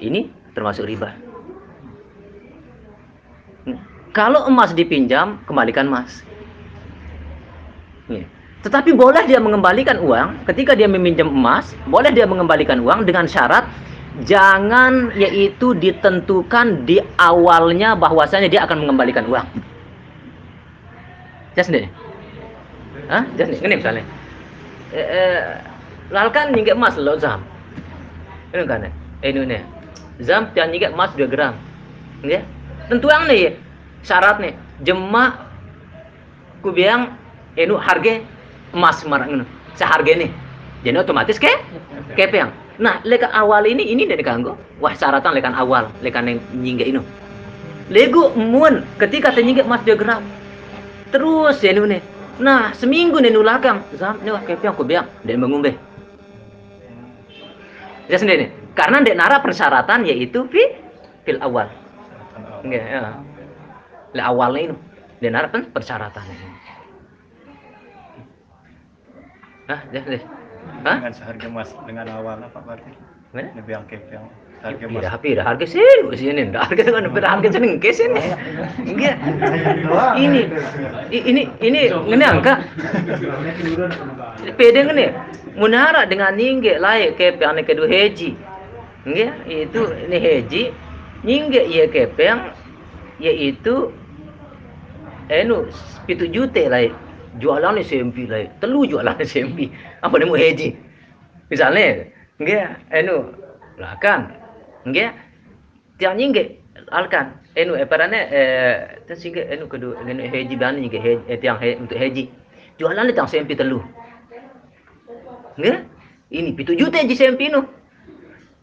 [0.00, 0.20] Ini
[0.56, 1.14] termasuk riba.
[4.10, 6.26] Kalau emas dipinjam, kembalikan emas.
[8.10, 8.26] Ya.
[8.66, 13.64] Tetapi boleh dia mengembalikan uang ketika dia meminjam emas, boleh dia mengembalikan uang dengan syarat
[14.26, 19.46] jangan yaitu ditentukan di awalnya bahwasanya dia akan mengembalikan uang.
[21.54, 21.86] Jelas nih?
[23.06, 23.24] Hah?
[23.38, 23.58] Jelas nih?
[23.62, 24.04] Ini misalnya.
[24.90, 25.40] Eh, eh,
[26.10, 27.40] lalkan nyinggit emas lo zam.
[28.50, 28.86] Ini kan?
[28.86, 28.92] Eh,
[29.30, 29.62] ini nih.
[30.20, 31.54] Zam tiang nyinggit emas 2 gram.
[32.26, 32.44] Ya.
[32.90, 33.54] Tentu yang nih
[34.04, 35.36] syarat nih jema
[36.64, 37.16] ku biang
[37.56, 38.20] enu harga
[38.72, 39.44] emas marang anu
[39.76, 40.30] seharga nih
[40.84, 41.52] jadi otomatis ke?
[42.16, 45.92] Kepeang nah leka awal ini ini dari kanggo wah syaratan lekan awal.
[46.00, 47.02] Lekan yang nyingga inu
[47.92, 50.24] lego mun ketika tenyingga emas dia gerak
[51.12, 52.00] terus enu nih
[52.40, 55.76] nah seminggu nih nulakang zam nih wah kepeang ku biang dan mengumbe
[58.10, 60.62] ya sendiri karena dek nara persyaratan yaitu fi
[61.22, 61.70] fil awal
[62.60, 63.00] Enggak, ya.
[64.12, 64.76] Lah awalnya itu
[65.24, 66.36] dan harapan persyaratannya.
[69.70, 70.22] Hah, deh, deh.
[70.84, 70.96] Hah?
[71.00, 72.92] dengan seharga emas dengan awalnya Pak berarti
[73.32, 73.48] Mana?
[73.56, 74.28] lebih angkep yang
[74.60, 75.80] harga emas Pira pira harga sih
[76.20, 78.20] sini, ndak harga kan harga sini ke sini.
[78.84, 79.16] Enggak.
[80.20, 80.40] Ini
[81.08, 82.60] i- ini ini ngene angka.
[84.52, 85.06] Pede ngene.
[85.60, 88.32] Munara dengan nyingge layak ke yang kedua heji.
[89.04, 90.62] Enggak, itu ini heji
[91.20, 92.56] nyingge iya ke yang
[93.20, 93.92] yaitu
[95.28, 95.68] enu
[96.08, 96.88] pitu juta lah
[97.36, 99.68] jualan ni sempi lah telu jualan ni sempi
[100.00, 100.72] apa ni mau heji?
[101.52, 102.08] Misalnya
[102.40, 103.36] enggak enu
[103.76, 104.32] lah kan
[104.88, 105.12] enggak
[106.00, 106.56] tiang nyingge
[106.88, 111.36] alkan enu eh parane eh tu singge enu kedua enu heji bani nyingge heji eh,
[111.36, 112.32] tiang he, untuk heji.
[112.80, 113.84] Jualan ni tiang sempi telu
[115.58, 115.90] enggak
[116.30, 117.66] ini pitu juta sempi nu.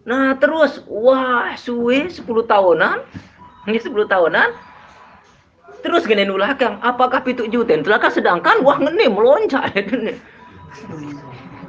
[0.08, 2.97] Nah terus wah suwe 10 tahunan.
[3.67, 4.50] Ini 10 tahunan.
[5.84, 9.71] Terus gini nulakang apakah pitu juta nulakang sedangkan wah ngene meloncat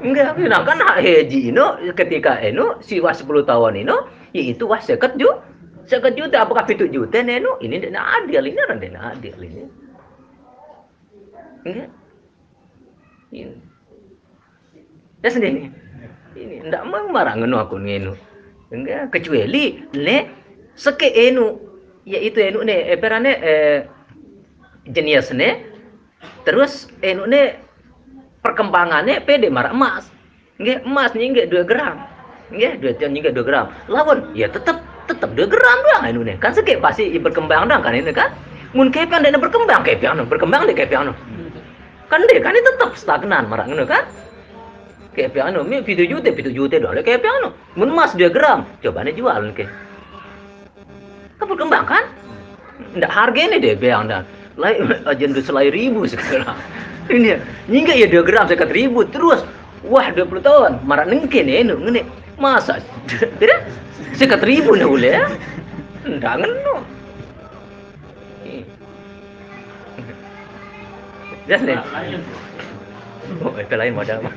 [0.07, 3.97] enggak sedangkan hak haji ini ketika ini si wah 10 tahun ini
[4.31, 5.29] yaitu wah seket ju
[5.91, 6.47] seket juta.
[6.47, 9.63] Apakah pitu juta neno ini tidak adil ini orang tidak adil ini.
[11.67, 11.91] Enggak?
[13.35, 13.68] Ini
[15.23, 15.71] ya sendiri?
[16.39, 18.15] Ini ndak marah ngenu aku ngenu
[18.71, 20.19] enggak kecuali le
[20.79, 21.59] seke enu.
[22.09, 23.79] Yaitu enu ne eh, perane eh,
[24.89, 25.61] jenis ne
[26.49, 27.59] terus enu ne
[28.41, 30.09] perkembangannya pede marah emas.
[30.57, 32.01] Enggak emas nyingge 2 gram.
[32.49, 33.69] Enggak dua tiang nyingge 2 gram.
[33.93, 37.93] Lawan ya tetap tetap 2 gram doang enu ne kan seke pasti berkembang doang kan
[37.93, 38.33] ini kan?
[38.77, 41.13] Mun kepiang dan berkembang kepiang no berkembang deh kepiang no
[42.09, 44.05] kan deh kan ini tetap stagnan marah ngono kan
[45.17, 49.05] kayak piano mi pitu juta pitu juta doang kayak piano mun emas 2 gram coba
[49.07, 49.67] nih jual ke
[51.47, 52.05] berkembang kan?
[52.99, 54.27] Nggak harga ini deh beang dan
[54.59, 56.59] lain udah selai ribu sekarang.
[57.09, 57.41] Ini
[57.73, 59.41] nyingga ya dua gram sekat ribu terus.
[59.87, 62.05] Wah 20 tahun marah nengke nih nu ngene.
[62.37, 62.83] Masa
[63.41, 63.65] tidak
[64.19, 65.25] sekat ribu nih boleh ya?
[66.05, 66.75] Ngenu.
[71.49, 71.79] Jelas nih.
[73.37, 74.35] Itu lain modal mah.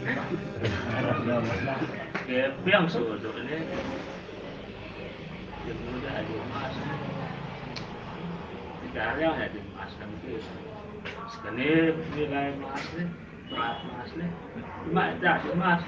[15.51, 15.81] emas.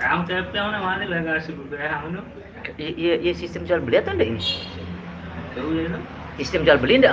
[0.00, 2.22] Kan itu ngasih beberapa itu
[2.80, 4.40] Iya, sistem jual beli atau enggak ini?
[5.54, 5.98] ya
[6.40, 7.12] Sistem jual beli enggak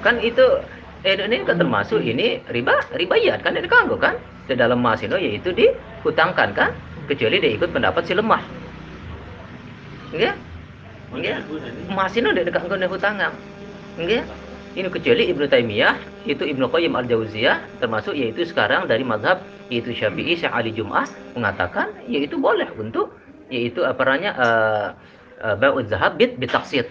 [0.00, 0.46] kan itu
[1.02, 4.14] eh ini kan termasuk ini riba ribayat kan ini kanggo kan?
[4.46, 6.70] Di dalam mas itu yaitu dihutangkan kan?
[7.10, 8.42] Kecuali dia ikut pendapat si lemah.
[10.14, 10.36] Enggak
[11.10, 11.38] enggak
[11.90, 13.34] mas itu tidak kanggo hutangan.
[13.98, 14.24] Enggak
[14.72, 19.92] ini kecuali Ibnu Taimiyah itu Ibnu Qayyim al Jauziyah termasuk yaitu sekarang dari mazhab yaitu
[19.92, 21.04] Syafi'i Syekh Ali Jum'ah
[21.36, 23.12] mengatakan yaitu boleh untuk
[23.52, 24.88] yaitu apa namanya eh
[25.44, 26.88] uh, bai'uz zahab bit bitaksid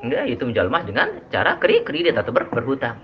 [0.00, 2.96] enggak itu menjalmah dengan cara kredit atau ber, berhutang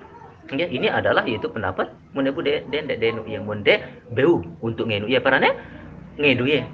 [0.51, 3.23] enggak ini adalah yaitu pendapat munebu de den de denu.
[3.25, 3.75] Yang munde
[4.13, 5.07] beu untuk ngenu.
[5.07, 5.55] Ya parane
[6.19, 6.67] ngedu ya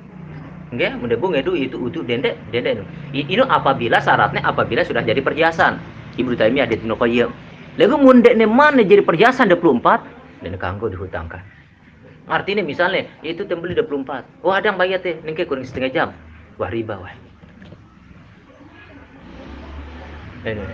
[0.73, 5.79] enggak munebu ngedu itu untuk dende dende ini apabila syaratnya apabila sudah jadi perhiasan.
[6.17, 7.29] Ibnu Taimiyah di Ibnu Qayyim
[7.77, 11.45] lalu munde ne mana jadi perhiasan 24 dan kanggo dihutangkan.
[12.27, 16.09] Artinya misalnya itu tembeli 24 wah ada yang bayar teh nengke kurang setengah jam.
[16.57, 17.13] Wah riba wah.
[20.41, 20.65] Dan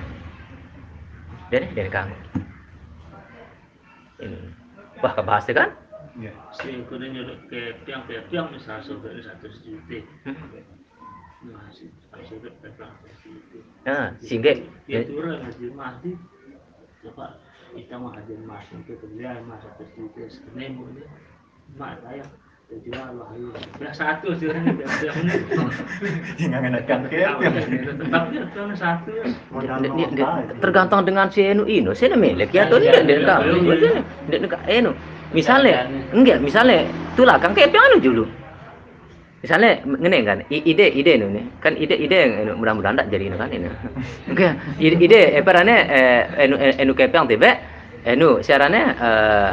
[1.51, 2.17] dan kanggo
[4.23, 4.39] ini
[5.03, 5.71] wah kebahas kan?
[6.13, 6.33] Iya.
[6.53, 9.99] si kuda nyuruh kepiang kepiang misal surga ini satu juta
[11.49, 11.89] masih
[12.29, 13.59] surga kepiang satu juta
[13.89, 14.53] nah sehingga
[14.85, 16.17] dia turun haji masjid
[17.09, 17.41] apa
[17.73, 21.07] kita mah haji masjid itu kerja mas satu juta sebenarnya mau dia
[21.81, 22.25] mak saya
[23.93, 24.73] satu sih ini
[26.41, 26.57] ini
[28.53, 29.13] Jangan satu.
[29.61, 33.43] Dia- dia- dia- tergantung dengan si enu ino si milik ya tuh dia dia kang
[34.29, 34.41] dia
[34.73, 34.91] enu
[35.37, 38.25] misalnya enggak misalnya tulah kang kayak piano dulu.
[39.43, 43.67] Misalnya ngene kan ide ide nih kan ide ide yang mudah-mudahan tak jadi kan ini
[44.31, 47.59] enggak ide ide eh perane eh enu enu kepiang tiba
[48.07, 49.51] enu siarannya eh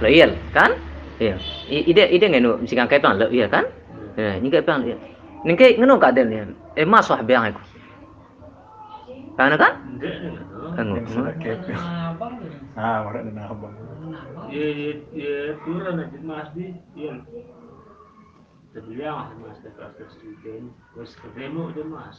[0.00, 0.72] loyal kan
[1.20, 1.36] iya.
[1.68, 3.64] I- ide ide ngenu mesti kang kepiang loyal kan?
[4.16, 4.96] Eh ni kepiang iya.
[5.44, 6.44] Ni kayak ngono kaden ya
[6.76, 7.60] eh mas wah biang aku
[9.38, 9.56] kan?
[9.60, 9.76] Kan
[10.76, 11.84] kan Yang sudah kepiang.
[12.78, 13.74] Ah, orang dan abang.
[14.50, 17.14] ya ya ya turun haji masjid ya
[18.74, 22.16] terbilang mas dekat atas juta ini terus ketemu dia mas.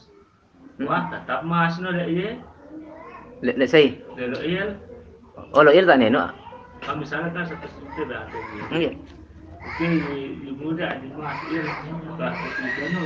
[0.84, 2.30] Wah tetap mas no dek ya
[3.42, 3.98] let let's say.
[4.18, 4.64] Lalu iya,
[5.56, 6.30] oh loyal tak neno
[6.82, 7.66] kalau misalnya kan satu
[8.02, 8.82] ada ni.
[8.82, 8.92] iya
[9.62, 13.02] Oke, di, di muda di mas iya, kalau satu juta no,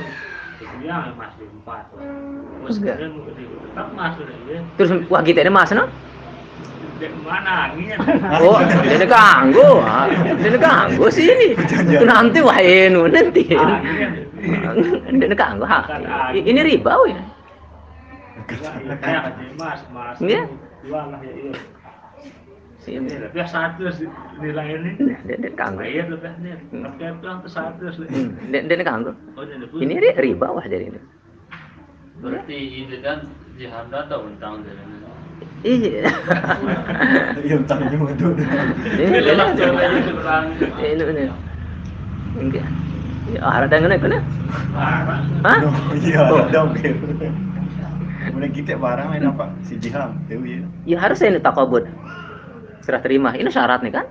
[0.56, 1.84] terbilang mas di empat.
[1.92, 4.58] Terus dia tetap mas udah ya.
[4.80, 5.84] terus wah kita ini mas no
[7.20, 8.00] mana anginnya?
[8.40, 11.52] oh dia nak kanggo ah nak kanggo sini
[12.08, 14.08] nanti wah enu nanti Anginnya.
[15.12, 15.84] dia nak kanggo ha
[16.32, 17.20] I- ini riba ya
[18.46, 19.22] Kayak kayak
[19.58, 20.16] mas, mas.
[20.22, 20.46] Iya.
[20.86, 21.52] Ya iya.
[22.86, 24.06] Sini Tapi satu sih
[24.38, 24.90] nilai ini.
[25.26, 26.54] dia dia kanggo Bayar lebih nih.
[26.70, 27.16] Tapi yang
[27.90, 28.06] tuh.
[28.06, 29.42] Hmm, dia dia nak kanggo Oh,
[29.76, 31.00] ini ini riba wah jadi ini
[32.16, 33.26] Berarti ini kan
[33.58, 34.96] jihad ada untang dari ini.
[35.66, 36.06] iya
[37.42, 38.28] Iya, tanya itu.
[38.96, 40.44] ini lah ini ceweknya kurang.
[40.78, 41.24] ini ini
[42.36, 42.66] enggak
[43.26, 44.22] ya ada dengan itu nah
[45.42, 45.58] Hah?
[45.66, 46.46] Oh, Iya, Oh.
[46.70, 46.88] oke.
[48.26, 49.50] Kemudian kita barang main apa?
[49.62, 50.62] Si Jiham, ya.
[50.84, 51.86] Ya harus ini takabut.
[52.86, 53.34] Serah terima.
[53.34, 54.06] Ini syarat nih kan?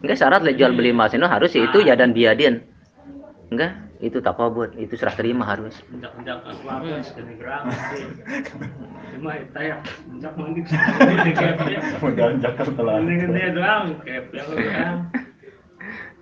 [0.00, 2.64] Enggak syarat lah jual beli emas ini harus itu ya dan biadin.
[3.52, 5.76] Enggak, itu takabut, itu serah terima harus.
[7.36, 7.62] Gram.
[9.12, 9.76] Cuma tanya,
[10.08, 10.74] menjak mandi ini.
[11.12, 11.32] Ini
[14.72, 14.96] kan.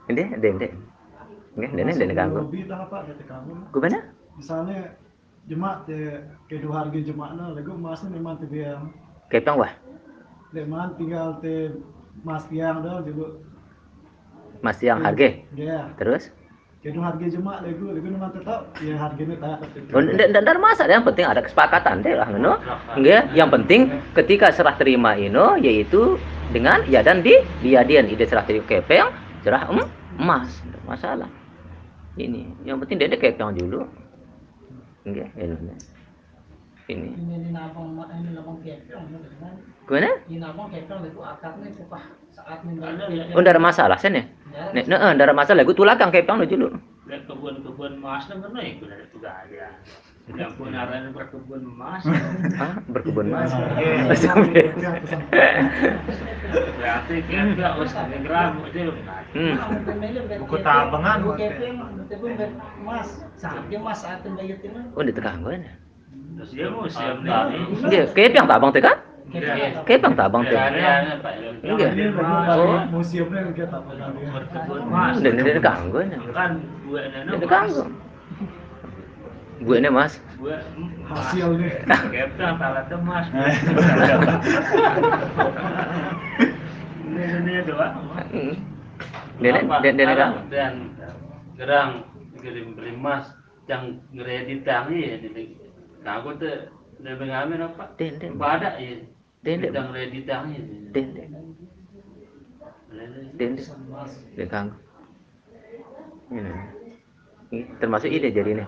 [0.05, 0.70] Ini deh, deh.
[1.55, 2.42] Enggak, deh, deh, deh ganggu.
[2.51, 3.53] Lebih dah apa kata kamu?
[3.70, 3.99] Gimana?
[4.34, 4.99] Misalnya
[5.47, 8.80] jemaat te kedua harga jemaatnya lagu masnya memang te biar
[9.28, 9.72] Kepang wah,
[10.55, 11.74] leman tinggal te
[12.22, 13.42] mas tiang dah juga
[14.64, 15.44] Mas yang harga.
[15.52, 16.32] ya Terus?
[16.84, 20.92] kedua harga jemaat lagu lagu memang tetap ya harganya tak kata Oh, ndak ndak masalah,
[20.92, 22.61] yang penting ada kesepakatan deh lah, ngono.
[22.92, 26.20] Enggak, yang penting ketika serah terima ino yaitu
[26.52, 29.09] dengan ya dan di biadin ide serah terima kepeng,
[29.40, 29.80] serah em,
[30.20, 31.30] emas, ndak masalah.
[32.20, 33.88] Ini, yang penting dia kepeng dulu.
[35.09, 35.76] Nggih, ini.
[36.85, 37.16] Ini.
[37.16, 39.09] Kan.
[39.89, 40.11] Gimana?
[40.28, 40.95] Itu.
[43.32, 44.24] Oh, ndak ada masalah sen ya?
[44.76, 45.64] Nek, nah, ndak ada masalah.
[45.64, 46.76] Gue tulakang kepang dulu.
[47.05, 49.76] Lihat kebun-kebun emas mana ikut ada juga ada.
[50.24, 52.01] Yang pun arahnya berkebun emas.
[52.57, 53.53] Ah, berkebun mas.
[56.80, 57.93] Berarti kira harus
[58.24, 58.80] gram aja
[59.35, 59.59] Hmm.
[60.47, 61.43] Buku tabangan, Buku Mas.
[61.43, 61.74] kepeng,
[62.07, 62.26] tapi
[62.87, 64.70] mas, sampai mas saat bayar itu.
[64.95, 65.59] Oh, di tekan gue.
[67.84, 68.96] Nggih, kepang tabang teh kan?
[69.34, 69.82] Iya.
[69.88, 70.54] Kepang tabang teh.
[70.54, 71.32] Area-area Pak.
[71.64, 71.90] Enggak.
[71.96, 72.04] Ini
[72.54, 72.78] Oh.
[72.92, 73.40] museumnya
[74.30, 75.14] Berkebun emas.
[75.24, 76.04] Dan di tekan gue.
[76.36, 76.50] Kan
[76.86, 77.48] nenek.
[77.48, 77.84] Gue.
[79.64, 80.20] Gue ini mas.
[80.36, 80.56] Gue
[81.08, 81.72] hasil nih.
[81.88, 83.26] Kepeng talat emas.
[87.14, 87.94] Ini doang.
[89.40, 90.30] Dene kan?
[90.52, 90.74] Dan
[91.56, 91.90] gerang
[92.38, 93.30] kirim beli emas
[93.64, 95.16] yang ngeredit tangi ya
[97.05, 97.84] udah mengamen apa?
[97.96, 98.36] Den, den.
[98.36, 99.00] Pada ya.
[99.42, 99.72] Den, den.
[99.72, 100.59] Yang ngeredit tangi.
[100.92, 101.30] Den, den.
[103.36, 103.66] Den, den.
[104.36, 104.68] Den kang.
[106.30, 106.52] Ini.
[107.52, 108.64] Ini termasuk ide jadi ini.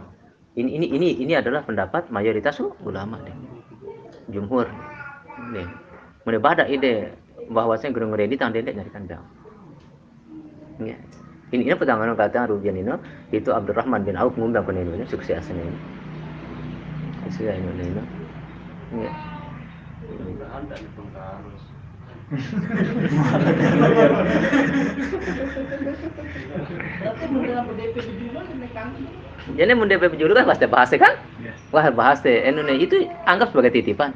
[0.57, 3.37] Ini ini ini ini adalah pendapat mayoritas ulama deh.
[4.33, 4.67] Jumhur.
[5.53, 5.69] Nih.
[6.27, 7.15] Mulai badak ide
[7.53, 9.25] bahwasanya gerung ngredit tang dendek nyari kandang.
[10.83, 10.99] Ya.
[11.55, 12.91] Ini ini pertama kata Rubian ini
[13.31, 15.63] itu Abdurrahman bin Auf ngundang ke ini suksesnya ini.
[15.63, 15.97] Sukses ini
[17.27, 19.11] Ya.
[27.77, 28.95] DP di jumlah ini kan.
[29.59, 31.19] Jadi mun DP julu kan pasti bahas kan?
[31.75, 34.15] Wah bahas teh Indonesia itu anggap sebagai titipan.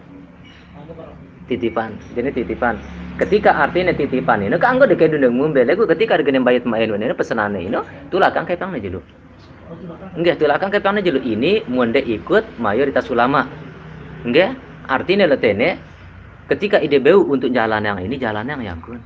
[1.51, 1.99] Titipan.
[2.15, 2.79] Jadi titipan.
[3.19, 7.11] Ketika artinya titipan ini kan anggap dekat dunia ngumbe lagi ketika dengan bayat main ini
[7.11, 7.79] pesanane ini
[8.15, 9.03] tulakang kayak pang julu.
[10.19, 13.47] Enggak tulakang kayak pang julu ini munde ikut mayoritas ulama.
[14.27, 14.59] Enggak
[14.91, 15.79] artinya letene
[16.51, 18.99] ketika ide beu untuk jalan yang ini jalan yang yang kun.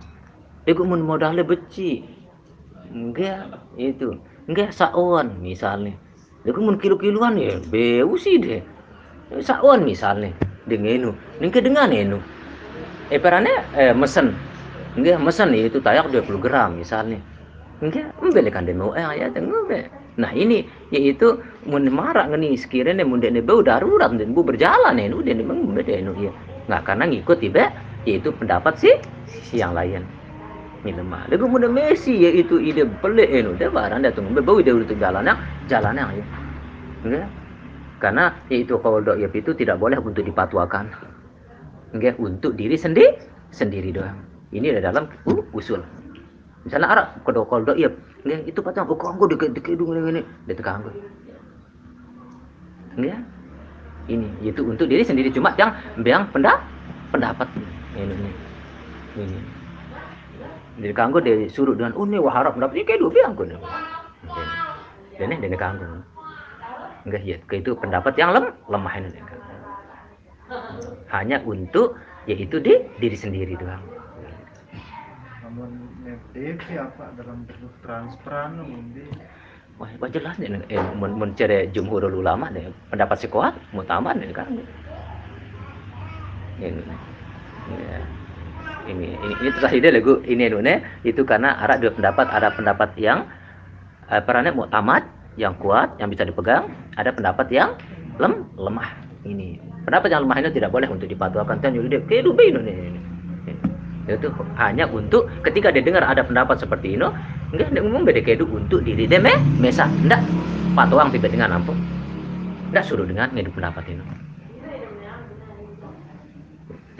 [0.64, 2.00] Dia mun modalnya beci.
[2.88, 4.16] Enggak itu.
[4.48, 5.92] Enggak saon misalnya.
[6.44, 8.64] Dia mun kilo-kiloan ya beu sih deh.
[9.44, 10.32] Saon misalnya
[10.64, 11.10] dengan enu.
[11.44, 12.18] Ning dengan enu.
[13.12, 14.32] Eh perane eh mesen.
[14.96, 17.20] Enggak mesen itu tayak 20 gram misalnya.
[17.84, 20.03] Enggak membelikan demo eh ayat enggak.
[20.14, 20.62] Nah ini
[20.94, 25.74] yaitu mun marak ngeni sekiranya mun dene bau darurat dan bu berjalan enu dan memang
[25.74, 26.32] beda ya.
[26.70, 27.74] Nggak karena ngikut tiba
[28.06, 28.90] yaitu pendapat si
[29.26, 30.06] si yang lain
[30.86, 31.26] minumah.
[31.32, 35.26] Lagu muda Messi yaitu ide pelik enu dia barang dia tunggu bau dia untuk jalan
[35.26, 36.26] yang jalan yang ya.
[37.04, 37.28] Enggak.
[37.98, 40.94] Karena yaitu kalau dok itu tidak boleh untuk dipatuakan.
[41.96, 43.18] Enggak untuk diri sendiri
[43.50, 44.18] sendiri doang.
[44.54, 45.82] Ini ada dalam uh, usul.
[46.64, 47.76] Misalnya kalau kalau dok
[48.24, 50.94] enggak itu patang oh kanggo deket deket dulu ini dia tekan gue.
[52.96, 53.20] Enggak.
[54.04, 56.64] Ini itu untuk diri sendiri cuma yang yang pendapat
[57.12, 57.48] pendapat
[58.00, 58.32] ini
[59.20, 59.38] ini.
[60.80, 63.46] Jadi kanggo dia suruh dengan oh ini wah harap pendapat ini kayak dulu biang gue.
[65.20, 65.86] Dan ini dia kanggo.
[67.04, 69.20] Enggak ya, itu pendapat yang lem, lemah ini.
[71.12, 73.84] Hanya untuk yaitu di diri sendiri doang.
[76.34, 78.58] FDP apa dalam bentuk transparan
[78.90, 79.06] di
[79.78, 81.30] Wah, wah jelas nih, eh, mun, mun
[82.10, 84.50] ulama nih, pendapat si kuat, mutaman nih kan.
[86.58, 86.78] Ini, ini,
[88.86, 93.30] ini, ini terus ide lagu ini nih, itu karena ada dua pendapat, ada pendapat yang
[94.10, 95.06] eh, perannya muktamad,
[95.38, 97.74] yang kuat, yang bisa dipegang, ada pendapat yang
[98.18, 98.90] lem, lemah.
[99.26, 103.03] Ini pendapat yang lemah ini tidak boleh untuk dipatuakan dan jadi dia ini nih.
[104.04, 104.28] Itu
[104.60, 107.08] hanya untuk ketika dia dengar ada pendapat seperti ini,
[107.56, 110.20] enggak dia ngomong beda kedu untuk diri dia meh, mesa, enggak
[110.76, 111.76] patuang tiba dengan ampun.
[112.68, 114.04] Enggak suruh dengan ngedu pendapat ini.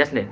[0.01, 0.27] Just nih.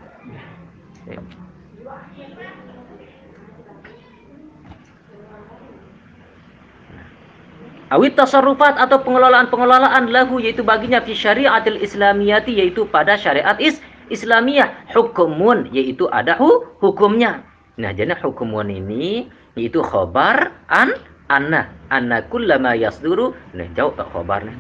[7.93, 14.91] Awit tasarrufat atau pengelolaan-pengelolaan lahu yaitu baginya fi syariatil islamiyati yaitu pada syariat is Islamiyah
[14.91, 17.45] hukumun yaitu ada hu hukumnya.
[17.79, 20.97] Nah, jadi hukumun ini yaitu khobar an
[21.29, 24.53] anna anna kullama yasduru nah jauh tak khobarnya.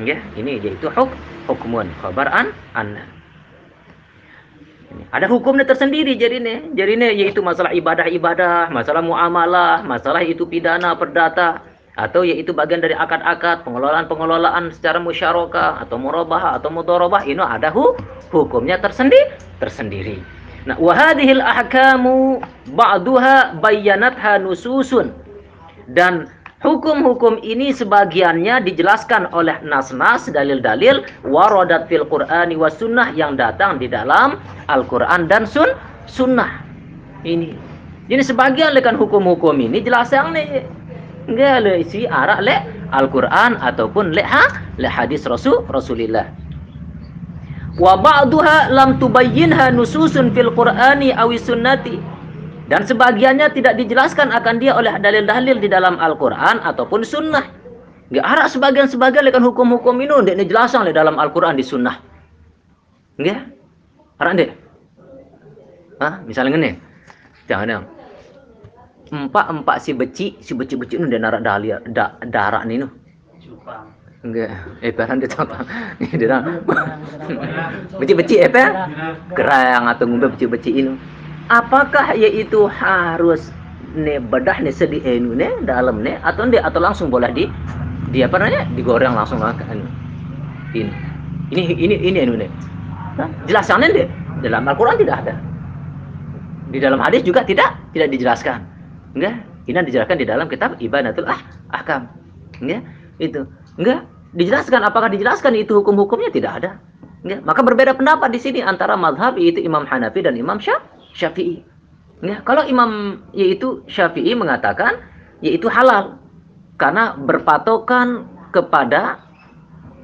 [0.00, 1.10] Ya, ini yaitu huk
[1.50, 3.04] hukumun khobar an anna.
[5.12, 6.72] Ada hukumnya tersendiri jadi nih.
[6.72, 11.60] Jadi nih yaitu masalah ibadah-ibadah, masalah muamalah, masalah itu pidana perdata
[11.96, 17.96] atau yaitu bagian dari akad-akad pengelolaan-pengelolaan secara musyarakah atau murabah atau mudharabah ini ada hu
[18.30, 20.20] hukumnya tersendiri tersendiri.
[20.68, 22.42] Nah, wa hadhil ahkamu
[22.74, 25.14] ba'duha bayyanatha nususun.
[25.86, 26.26] Dan
[26.64, 33.86] Hukum-hukum ini sebagiannya dijelaskan oleh nas-nas, dalil-dalil waradat fil Qur'ani was sunnah yang datang di
[33.86, 34.40] dalam
[34.72, 35.76] Al-Qur'an dan sun
[36.08, 36.64] sunnah.
[37.28, 37.52] Ini.
[38.08, 40.64] Jadi sebagian lekan hukum-hukum ini jelas yang nih.
[41.26, 42.56] Enggak le isi arak le
[42.94, 44.46] Al-Qur'an ataupun le ha
[44.78, 46.30] le hadis Rasul Rasulillah.
[47.76, 51.98] Wa ba'duha lam tubayyinha nususun fil Qur'ani awi sunnati.
[52.66, 57.46] Dan sebagiannya tidak dijelaskan akan dia oleh dalil-dalil di dalam Al-Quran ataupun sunnah.
[58.10, 61.98] Nggak ada sebagian-sebagian lekan hukum-hukum ini tidak dijelaskan di dalam Al-Quran di sunnah.
[63.18, 63.38] Nggak?
[64.18, 64.50] Ada deh.
[66.02, 66.14] Hah?
[66.26, 66.70] Misalnya ini.
[67.46, 67.95] Jangan
[69.08, 69.30] yang.
[69.30, 72.86] Empat-empat si beci, si beci-beci ini dia narak dalil, da, darah ini.
[73.38, 73.96] Cupang.
[74.26, 74.50] Enggak,
[74.82, 75.46] eh peran dia tahu
[76.02, 76.42] Ini dia
[77.94, 78.64] Beci-beci eh pe?
[79.38, 80.98] Kerang atau ngumbe beci-beci ini.
[81.46, 83.54] Apakah yaitu harus
[83.94, 87.48] ne bedah ne sedih enu ne dalam ne atau dia atau langsung boleh di
[88.12, 89.88] dia apa namanya digoreng langsung makan
[90.76, 90.92] ini
[91.54, 92.46] ini ini ini enu ne
[93.48, 94.08] jelasannya deh
[94.44, 95.34] dalam Al-Quran tidak ada
[96.68, 98.60] di dalam hadis juga tidak tidak dijelaskan
[99.16, 99.34] enggak?
[99.66, 101.40] Ini dijelaskan di dalam kitab ibadatul ah
[101.74, 102.06] ahkam.
[102.62, 102.86] Enggak?
[103.18, 103.48] Itu.
[103.80, 104.06] Enggak?
[104.36, 104.86] Dijelaskan.
[104.86, 106.30] Apakah dijelaskan itu hukum-hukumnya?
[106.30, 106.78] Tidak ada.
[107.26, 107.40] Enggak?
[107.42, 110.84] Maka berbeda pendapat di sini antara mazhab yaitu Imam Hanafi dan Imam Syaf
[111.16, 111.66] Syafi'i.
[112.22, 112.46] Enggak?
[112.46, 115.02] Kalau Imam yaitu Syafi'i mengatakan
[115.42, 116.22] yaitu halal.
[116.76, 119.18] Karena berpatokan kepada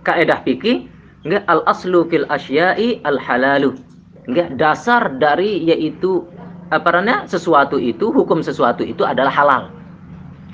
[0.02, 0.90] kaidah fikih
[1.22, 1.46] enggak?
[1.46, 3.78] Al aslu fil asya'i al halalu
[4.26, 4.58] enggak?
[4.58, 6.26] Dasar dari yaitu
[6.72, 9.62] apa namanya sesuatu itu hukum sesuatu itu adalah halal.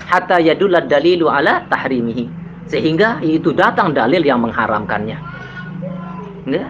[0.03, 2.27] Hatta yadulad dalilu ala tahrimihi.
[2.67, 5.17] Sehingga itu datang dalil yang mengharamkannya.
[6.45, 6.69] Enggak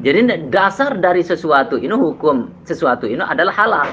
[0.00, 3.88] jadi dasar dari sesuatu ini hukum sesuatu ini adalah halal.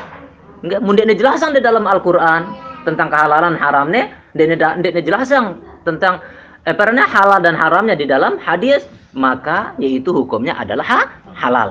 [0.63, 2.47] Enggak mungkin dijelaskan di dalam Al-Qur'an
[2.87, 6.23] tentang kehalalan haramnya dan tidak dijelaskan tentang
[6.63, 11.01] apa namanya halal dan haramnya di dalam hadis maka yaitu hukumnya adalah ha
[11.35, 11.69] halal.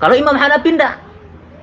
[0.00, 0.96] Kalau Imam Hanafi tidak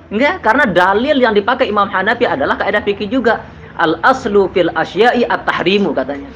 [0.08, 3.44] Enggak, karena dalil yang dipakai Imam Hanafi adalah kaidah fikih juga.
[3.78, 6.32] Al aslu fil asya'i at-tahrimu katanya.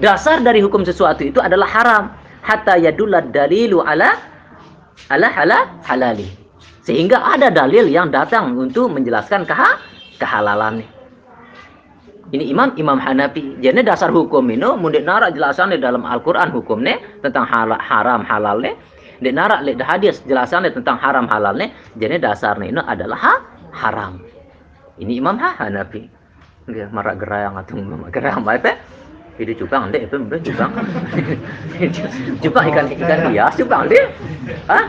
[0.00, 2.04] Dasar dari hukum sesuatu itu adalah haram
[2.40, 4.16] hatta yadulad dalilu ala
[5.12, 6.26] ala hala halali.
[6.82, 9.78] Sehingga ada dalil yang datang untuk menjelaskan keha
[10.18, 10.88] kehalalannya.
[12.32, 13.60] Ini Imam Imam Hanafi.
[13.60, 18.72] Jadi dasar hukum ini mundik narak jelasan di dalam Al-Qur'an hukumnya tentang hal, haram halalnya
[19.22, 23.34] di narak le hadis jelasannya tentang haram halalnya jadi dasarnya ini adalah ha,
[23.70, 24.18] haram.
[24.98, 26.10] Ini Imam ha, Hanafi.
[26.68, 27.78] Dia marak gerayang atau
[28.10, 28.78] gerayang apa
[29.40, 30.72] ini cupang deh itu mungkin cupang.
[32.44, 34.04] Cupang ikan ikan hias cupang deh
[34.68, 34.86] ah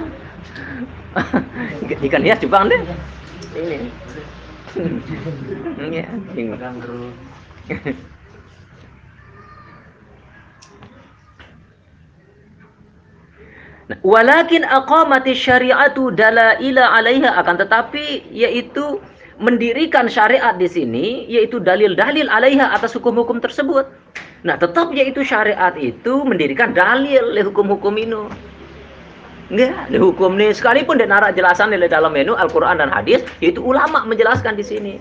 [2.11, 2.81] ikan hias cupang deh
[3.53, 3.77] ini.
[5.77, 6.01] Ini
[6.33, 7.13] Ikan terus.
[13.91, 19.03] Nah, walakin aqamati syariatu dalaila 'alaiha akan tetapi yaitu
[19.43, 23.83] mendirikan syariat di sini yaitu dalil-dalil 'alaiha atas hukum-hukum tersebut.
[24.47, 28.23] Nah, tetap yaitu syariat itu mendirikan dalil le hukum-hukum ini.
[29.51, 33.59] Enggak, le hukum ini sekalipun dia narak jelasan di dalam menu Al-Qur'an dan hadis, yaitu
[33.59, 34.93] ulama menjelaskan di sini.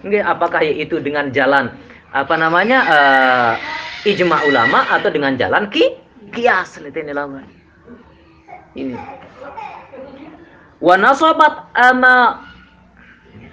[0.00, 1.68] Enggak, apakah yaitu dengan jalan
[2.12, 3.52] apa namanya uh,
[4.04, 5.96] ijma ulama atau dengan jalan ki
[6.32, 7.61] kias ini lawan
[8.78, 8.96] ini.
[10.82, 12.42] Wa nasabat ama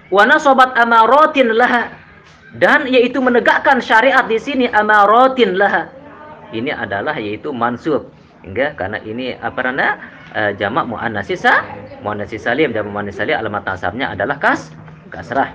[0.09, 1.93] wa nasabat amaratin laha.
[2.57, 5.93] Dan yaitu menegakkan syariat di sini amaratin laha.
[6.49, 8.09] Ini adalah yaitu mansub.
[8.41, 9.93] Enggak karena ini apa namanya?
[10.29, 11.65] Uh, jamak muannas sisa
[12.01, 12.73] muannas salim.
[12.73, 14.73] Jamak muannas salim alamat nasabnya adalah kas
[15.13, 15.53] kasrah.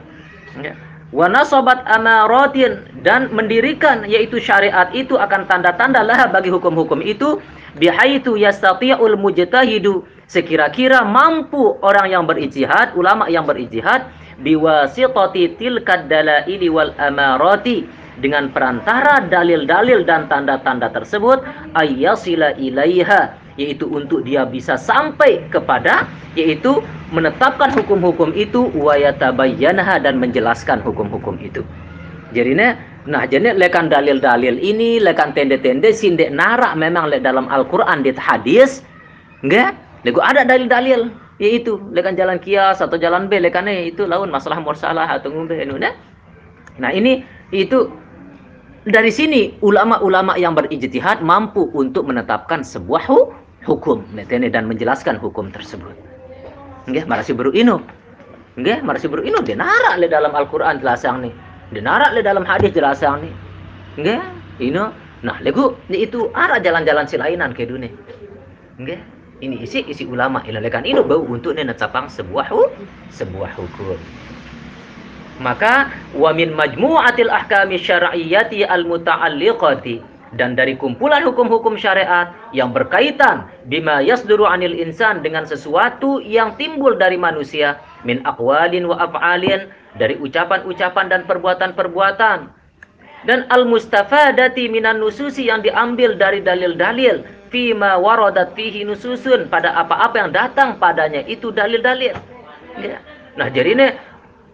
[0.55, 0.79] Enggak.
[1.15, 7.39] Nasabat amaratin dan mendirikan yaitu syariat itu akan tanda-tanda lah bagi hukum-hukum itu
[7.79, 10.07] bihaitu yastati'ul mujtahidu.
[10.25, 14.09] Sekira-kira mampu orang yang berijtihad ulama yang berijtihad
[14.41, 17.87] biwasitati tilkad dalaili wal amarati.
[18.15, 21.43] Dengan perantara dalil-dalil dan tanda-tanda tersebut
[21.75, 23.35] ayyasila ilaiha.
[23.55, 26.83] Yaitu untuk dia bisa sampai kepada yaitu
[27.15, 31.63] menetapkan hukum-hukum itu wa yatabayyanaha dan menjelaskan hukum-hukum itu.
[32.35, 32.75] Jadinya
[33.05, 38.81] nah jadi lekan dalil-dalil ini lekan tende-tende sindek narak memang le dalam Al-Qur'an di hadis
[39.45, 39.77] enggak
[40.09, 45.11] lego ada dalil-dalil yaitu lekan jalan kias atau jalan B lekannya itu laun masalah mursalah
[45.11, 45.93] atau ngumbe nah.
[46.79, 47.23] Nah ini
[47.55, 47.91] itu
[48.85, 53.09] dari sini ulama-ulama yang berijtihad mampu untuk menetapkan sebuah
[53.65, 55.97] hukum dan menjelaskan hukum tersebut.
[56.85, 57.81] Nggih, marasi baru inu.
[58.61, 61.33] Nggih, marasi baru inu dia narak le dalam Al-Qur'an jelasang nih.
[61.73, 63.31] Dinarak le dalam hadis jelasang ni.
[64.01, 64.21] Nggih,
[64.61, 64.93] ino.
[65.25, 67.93] Nah, legu ni itu arah jalan-jalan silainan ke dunia.
[68.77, 69.01] Nggih.
[69.43, 72.71] Ini isi isi ulama ilalekan ini bau untuk nenetapang sebuah hu,
[73.11, 73.99] sebuah hukum.
[75.43, 84.03] Maka wa min majmu'atil ahkami syar'iyyati al-muta'alliqati dan dari kumpulan hukum-hukum syariat yang berkaitan bima
[84.03, 89.67] yasduru anil insan dengan sesuatu yang timbul dari manusia min aqwalin wa af'alin
[89.99, 92.39] dari ucapan-ucapan dan perbuatan-perbuatan.
[93.25, 100.31] Dan al-mustafadati minan nususi yang diambil dari dalil-dalil fima waradat fihi nususun pada apa-apa yang
[100.35, 102.13] datang padanya itu dalil-dalil.
[102.75, 102.99] Ya.
[103.39, 103.87] nah jadi ini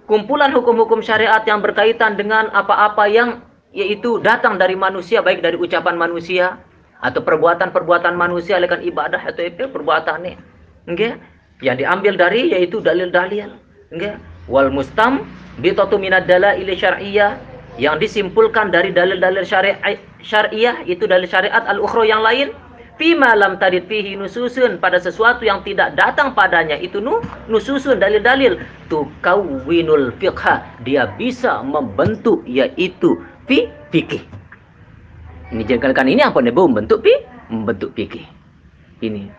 [0.04, 3.40] kumpulan hukum-hukum syariat yang berkaitan dengan apa-apa yang
[3.72, 6.60] yaitu datang dari manusia baik dari ucapan manusia
[7.00, 10.36] atau perbuatan-perbuatan manusia lekan ibadah atau itu perbuatannya
[10.84, 11.16] nggih
[11.64, 13.56] yang diambil dari yaitu dalil-dalil.
[13.90, 14.14] Nggih
[14.50, 15.24] wal mustam
[15.62, 17.38] bitatu minad dalail syar'iyyah
[17.78, 19.46] yang disimpulkan dari dalil-dalil
[20.20, 22.50] syariah itu dalil syariat al-ukhra yang lain.
[23.00, 28.60] Fima lam tadid fihi nususun pada sesuatu yang tidak datang padanya itu nu nususun dalil-dalil.
[28.92, 33.16] Tukawwinul fiqha dia bisa membentuk yaitu
[33.48, 34.20] fi fikih.
[35.48, 38.28] Ini jengkelkan ini apa nih membentuk fi membentuk fikih.
[39.00, 39.32] Ini.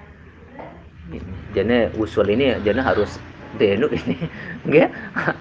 [1.54, 3.22] Jadi usul ini jadi harus
[3.60, 4.16] denu ini.
[4.68, 4.90] Enggak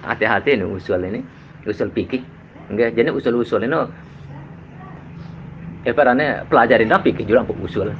[0.03, 1.21] hati-hati nih usul ini.
[1.63, 2.23] Usul fikih.
[2.71, 3.77] Enggak jadi usul-usul ini
[5.81, 7.91] eh parane pelajarin dah fikih juga untuk usul.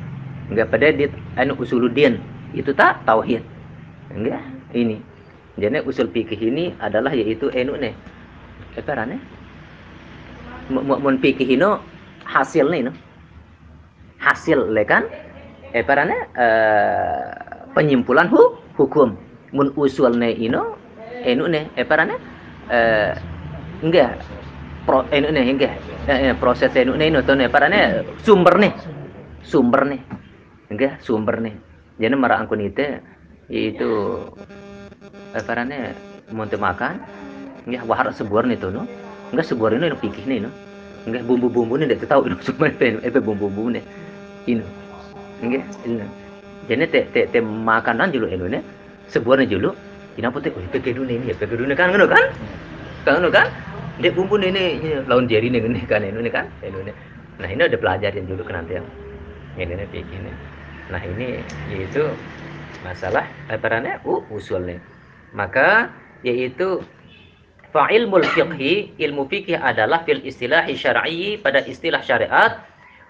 [0.51, 1.07] Enggak pada di
[1.39, 2.19] anu usuluddin
[2.55, 3.43] itu tak tauhid.
[4.11, 4.41] Enggak
[4.75, 4.99] ini.
[5.59, 7.93] Jadi usul fikih ini adalah yaitu anu nih
[8.71, 9.19] apa rane
[10.71, 11.69] mun fikih ini
[12.23, 12.93] hasil nih no.
[14.21, 15.09] Hasil le kan?
[15.73, 17.25] Eh parane eh,
[17.73, 19.17] penyimpulan hu, hukum
[19.51, 20.79] mun usul nih ino
[21.27, 22.15] anu nih eh parane
[22.71, 23.11] eh,
[23.83, 24.17] enggak.
[24.87, 25.75] Pro anu nih enggak.
[26.07, 28.73] Eh, proses anu nih no tuh nih parane sumber nih
[29.45, 30.01] sumber nih
[30.71, 31.53] enggak sumber nih
[31.99, 32.97] jadi marah angkun itu
[33.51, 33.89] yaitu
[35.35, 35.67] apa
[36.31, 36.97] monte makan
[37.67, 38.87] enggak wahar sebuah nih tuh no.
[39.31, 40.49] Enggak sebuah ini pikir nih no.
[41.05, 43.83] Enggak bumbu-bumbu nih tidak tahu itu sumber itu bumbu-bumbu nih
[44.49, 44.65] ini
[45.41, 46.05] enggak ini
[46.69, 48.63] jadi te te te makanan julu ini nih
[49.11, 49.75] sebuah nih julu
[50.15, 52.07] ini apa teh pikir dunia ini ya dunia kan kan?
[53.03, 53.47] Kan kan kan?
[53.99, 54.55] Dia bumbu nih
[55.05, 56.47] lawan jari nih kan ini kan?
[56.63, 56.91] Ini
[57.41, 58.87] nah ini ada pelajaran dulu nanti yang
[59.59, 60.35] ini nih nih
[60.91, 61.39] Nah ini
[61.71, 62.03] yaitu
[62.83, 63.67] masalah apa
[64.03, 64.79] uh, usulnya.
[65.31, 65.87] Maka
[66.27, 66.83] yaitu
[67.71, 72.59] fa'ilmul fiqhi ilmu fikih adalah fil istilahi syar'i pada istilah syariat.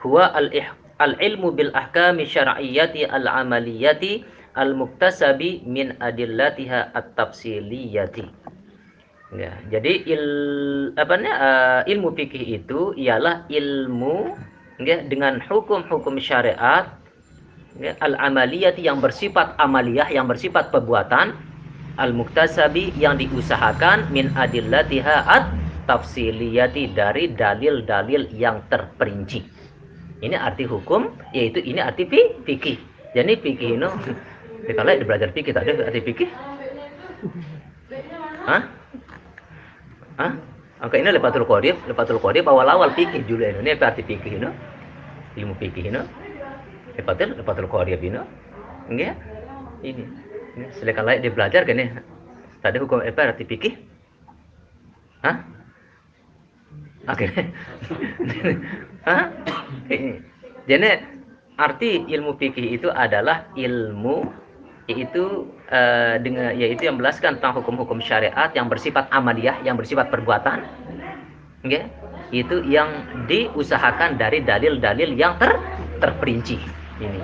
[0.06, 0.54] Huwa al
[1.02, 4.22] al ilmu bil ahkami syar'iyyati al amaliyati
[4.56, 8.28] al muktasabi min adillatiha at tafsiliyati
[9.36, 10.26] ya jadi il
[11.00, 14.36] apa uh, ilmu fikih itu ialah ilmu
[14.84, 16.92] ya, dengan hukum-hukum syariat
[17.80, 21.38] ya, al-amaliyati yang bersifat amaliyah yang bersifat perbuatan
[22.00, 25.48] al-muktasabi yang diusahakan min adillatiha at
[25.90, 29.44] tafsiliyati dari dalil-dalil yang terperinci.
[30.22, 32.06] Ini arti hukum yaitu ini arti
[32.46, 32.78] fikih.
[33.12, 33.76] Jadi fikih
[34.62, 36.30] ini kalau belajar fikih tadi arti fikih?
[38.46, 38.62] Hah?
[40.22, 40.32] Hah?
[40.82, 44.50] Angka ini lepatul qadir, lepatul qadir awal-awal fikih dulu ini arti fikih ini.
[45.38, 46.02] Ilmu fikih ini?
[46.98, 48.22] Lepatul lepatul qaria bina
[48.90, 49.14] nggih
[49.82, 50.04] ini
[50.58, 50.66] ini.
[50.78, 51.80] Selekan layak dia belajar kan
[52.62, 53.74] tadi hukum apa arti fikih?
[55.26, 55.38] Hah?
[57.10, 57.26] Oke
[59.10, 59.26] hah?
[60.70, 60.90] Jadi
[61.58, 64.30] arti ilmu fikih itu adalah ilmu
[64.90, 70.66] yaitu uh, dengan yaitu yang menjelaskan tentang hukum-hukum syariat yang bersifat amaliyah yang bersifat perbuatan
[71.62, 71.86] okay?
[72.32, 72.90] itu yang
[73.28, 75.52] diusahakan dari dalil-dalil yang ter
[76.00, 76.58] terperinci
[77.04, 77.22] ini.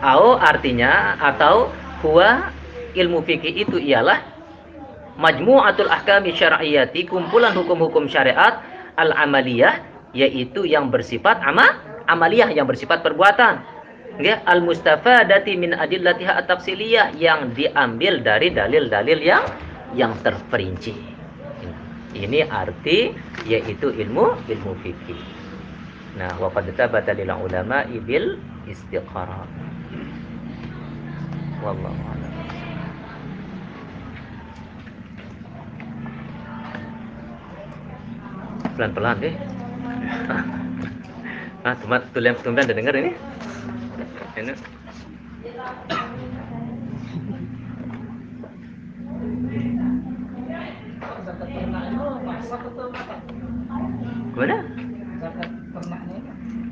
[0.00, 1.72] Au artinya atau
[2.04, 2.52] huwa
[2.94, 4.20] ilmu fikih itu ialah
[5.20, 8.62] majmu'atul ahkami syar'iyyati kumpulan hukum-hukum syariat
[8.96, 9.82] al-amaliyah
[10.16, 11.76] yaitu yang bersifat ama
[12.08, 13.60] amaliyah yang bersifat perbuatan.
[14.20, 19.44] Ya, al-mustafadati min adillatiha at-tafsiliyah yang diambil dari dalil-dalil yang
[19.96, 20.92] yang terperinci.
[22.12, 23.16] Ini arti
[23.48, 25.20] yaitu ilmu ilmu fikih.
[26.20, 28.36] Nah, wa qad thabata lil ulama bil
[28.68, 29.46] istiqara.
[31.64, 32.32] Wallahu a'lam.
[38.76, 39.34] Pelan-pelan deh.
[41.68, 43.12] ah, teman tulian tumben udah dengar ini?
[44.36, 44.52] Ini.
[54.30, 54.56] Gimana?
[54.56, 54.64] itu.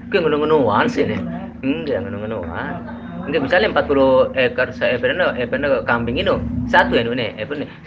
[0.09, 1.21] Ke ngono-ngonoan sih nih.
[1.61, 2.75] Enggak ngono-ngonoan.
[3.29, 4.97] Enggak misalnya 40 ekor saya
[5.37, 6.33] eh pernah kambing ini
[6.65, 7.05] satu ya
[7.61, 7.69] nih,